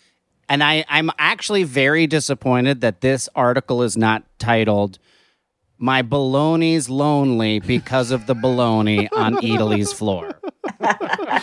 [0.49, 4.99] And I, I'm actually very disappointed that this article is not titled
[5.79, 10.39] My Baloney's Lonely because of the baloney on Eataly's floor.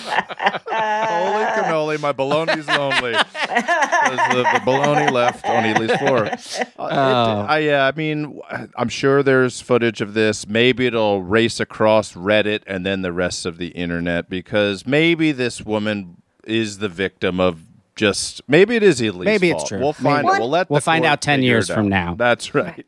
[0.10, 3.14] Holy cannoli, my baloney's lonely.
[3.14, 6.26] 'Cause the, the baloney left on Ely's floor.
[6.26, 7.45] Uh, it- Oh.
[7.47, 8.39] I, yeah, I mean,
[8.76, 10.47] I'm sure there's footage of this.
[10.47, 15.62] Maybe it'll race across Reddit and then the rest of the internet because maybe this
[15.66, 17.64] woman is the victim of
[18.00, 19.68] just maybe it is Ely's Maybe it's fault.
[19.68, 19.80] true.
[19.80, 20.38] We'll find Maybe.
[20.38, 20.39] it.
[20.39, 22.16] We'll let We'll the find court out 10 figure years it from now.
[22.16, 22.86] That's right.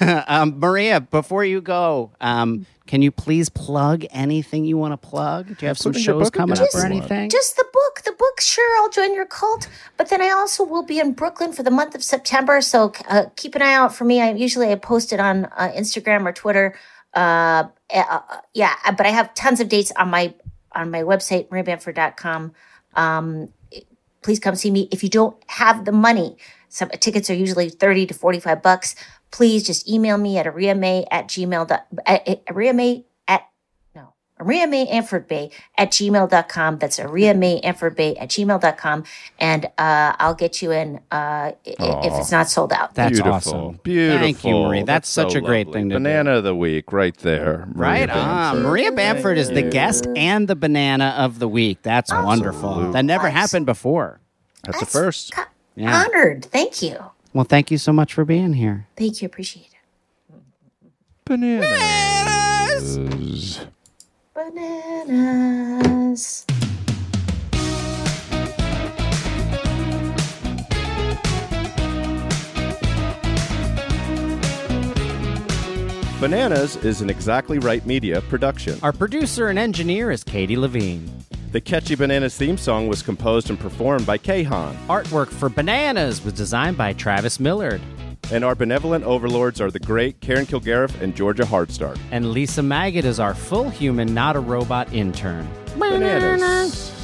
[0.26, 5.46] um, Maria, before you go, um, can you please plug anything you want to plug?
[5.46, 6.64] Do you have some Put your shows book coming again.
[6.64, 7.30] up or Just- anything?
[7.30, 8.02] Just the book.
[8.04, 9.68] The book, sure, I'll join your cult.
[9.96, 12.60] But then I also will be in Brooklyn for the month of September.
[12.60, 14.20] So uh, keep an eye out for me.
[14.20, 16.74] I usually I post it on uh, Instagram or Twitter.
[17.14, 18.20] Uh, uh,
[18.54, 20.34] yeah, but I have tons of dates on my
[20.72, 22.52] on my website, mariabamford.com.
[22.94, 23.48] Um,
[24.22, 24.88] please come see me.
[24.90, 26.36] If you don't have the money,
[26.68, 28.94] some tickets are usually 30 to 45 bucks.
[29.30, 31.80] Please just email me at ariamay at gmail.
[32.06, 33.04] ariamay
[34.38, 36.78] at no, Aria May Amford Bay at gmail.com.
[36.78, 39.04] That's Aria May Amford Bay at gmail.com.
[39.38, 42.94] And uh, I'll get you in uh, i- if it's not sold out.
[42.94, 43.32] That's Beautiful.
[43.34, 43.80] awesome.
[43.82, 44.20] Beautiful.
[44.20, 44.82] Thank you, Marie.
[44.82, 45.80] That's, such so a great lovely.
[45.80, 46.00] thing to do.
[46.00, 47.68] Banana of the week, right there.
[47.72, 47.80] do.
[47.80, 48.54] Right Maria on.
[48.54, 48.62] Bamford.
[48.64, 51.82] Maria Bamford is the guest and the banana of the week.
[51.82, 52.92] That's wonderful.
[52.92, 54.20] That never happened before.
[54.64, 55.32] That's a first.
[55.32, 55.42] Co-
[55.76, 56.04] Yeah.
[56.04, 56.44] Honored.
[56.46, 56.96] Thank you.
[57.32, 58.86] Well, thank you so much for being here.
[58.96, 59.26] Thank you.
[59.26, 59.72] Appreciate it.
[61.24, 62.98] Bananas.
[64.38, 66.22] Bananas.
[76.20, 78.78] Bananas is an Exactly Right Media production.
[78.84, 81.10] Our producer and engineer is Katie Levine.
[81.50, 84.76] The Catchy Bananas theme song was composed and performed by Kahan.
[84.86, 87.80] Artwork for Bananas was designed by Travis Millard.
[88.30, 91.98] And our benevolent overlords are the great Karen Kilgariff and Georgia Hardstark.
[92.10, 95.48] And Lisa Maggot is our full human, not a robot intern.
[95.78, 96.94] Bananas.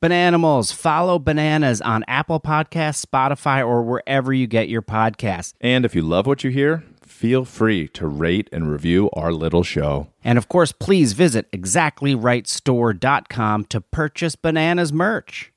[0.00, 5.54] Bananimals, follow Bananas on Apple Podcasts, Spotify, or wherever you get your podcasts.
[5.60, 6.84] And if you love what you hear,
[7.18, 10.06] feel free to rate and review our little show.
[10.22, 15.52] And of course, please visit exactlyrightstore.com to purchase Bananas merch.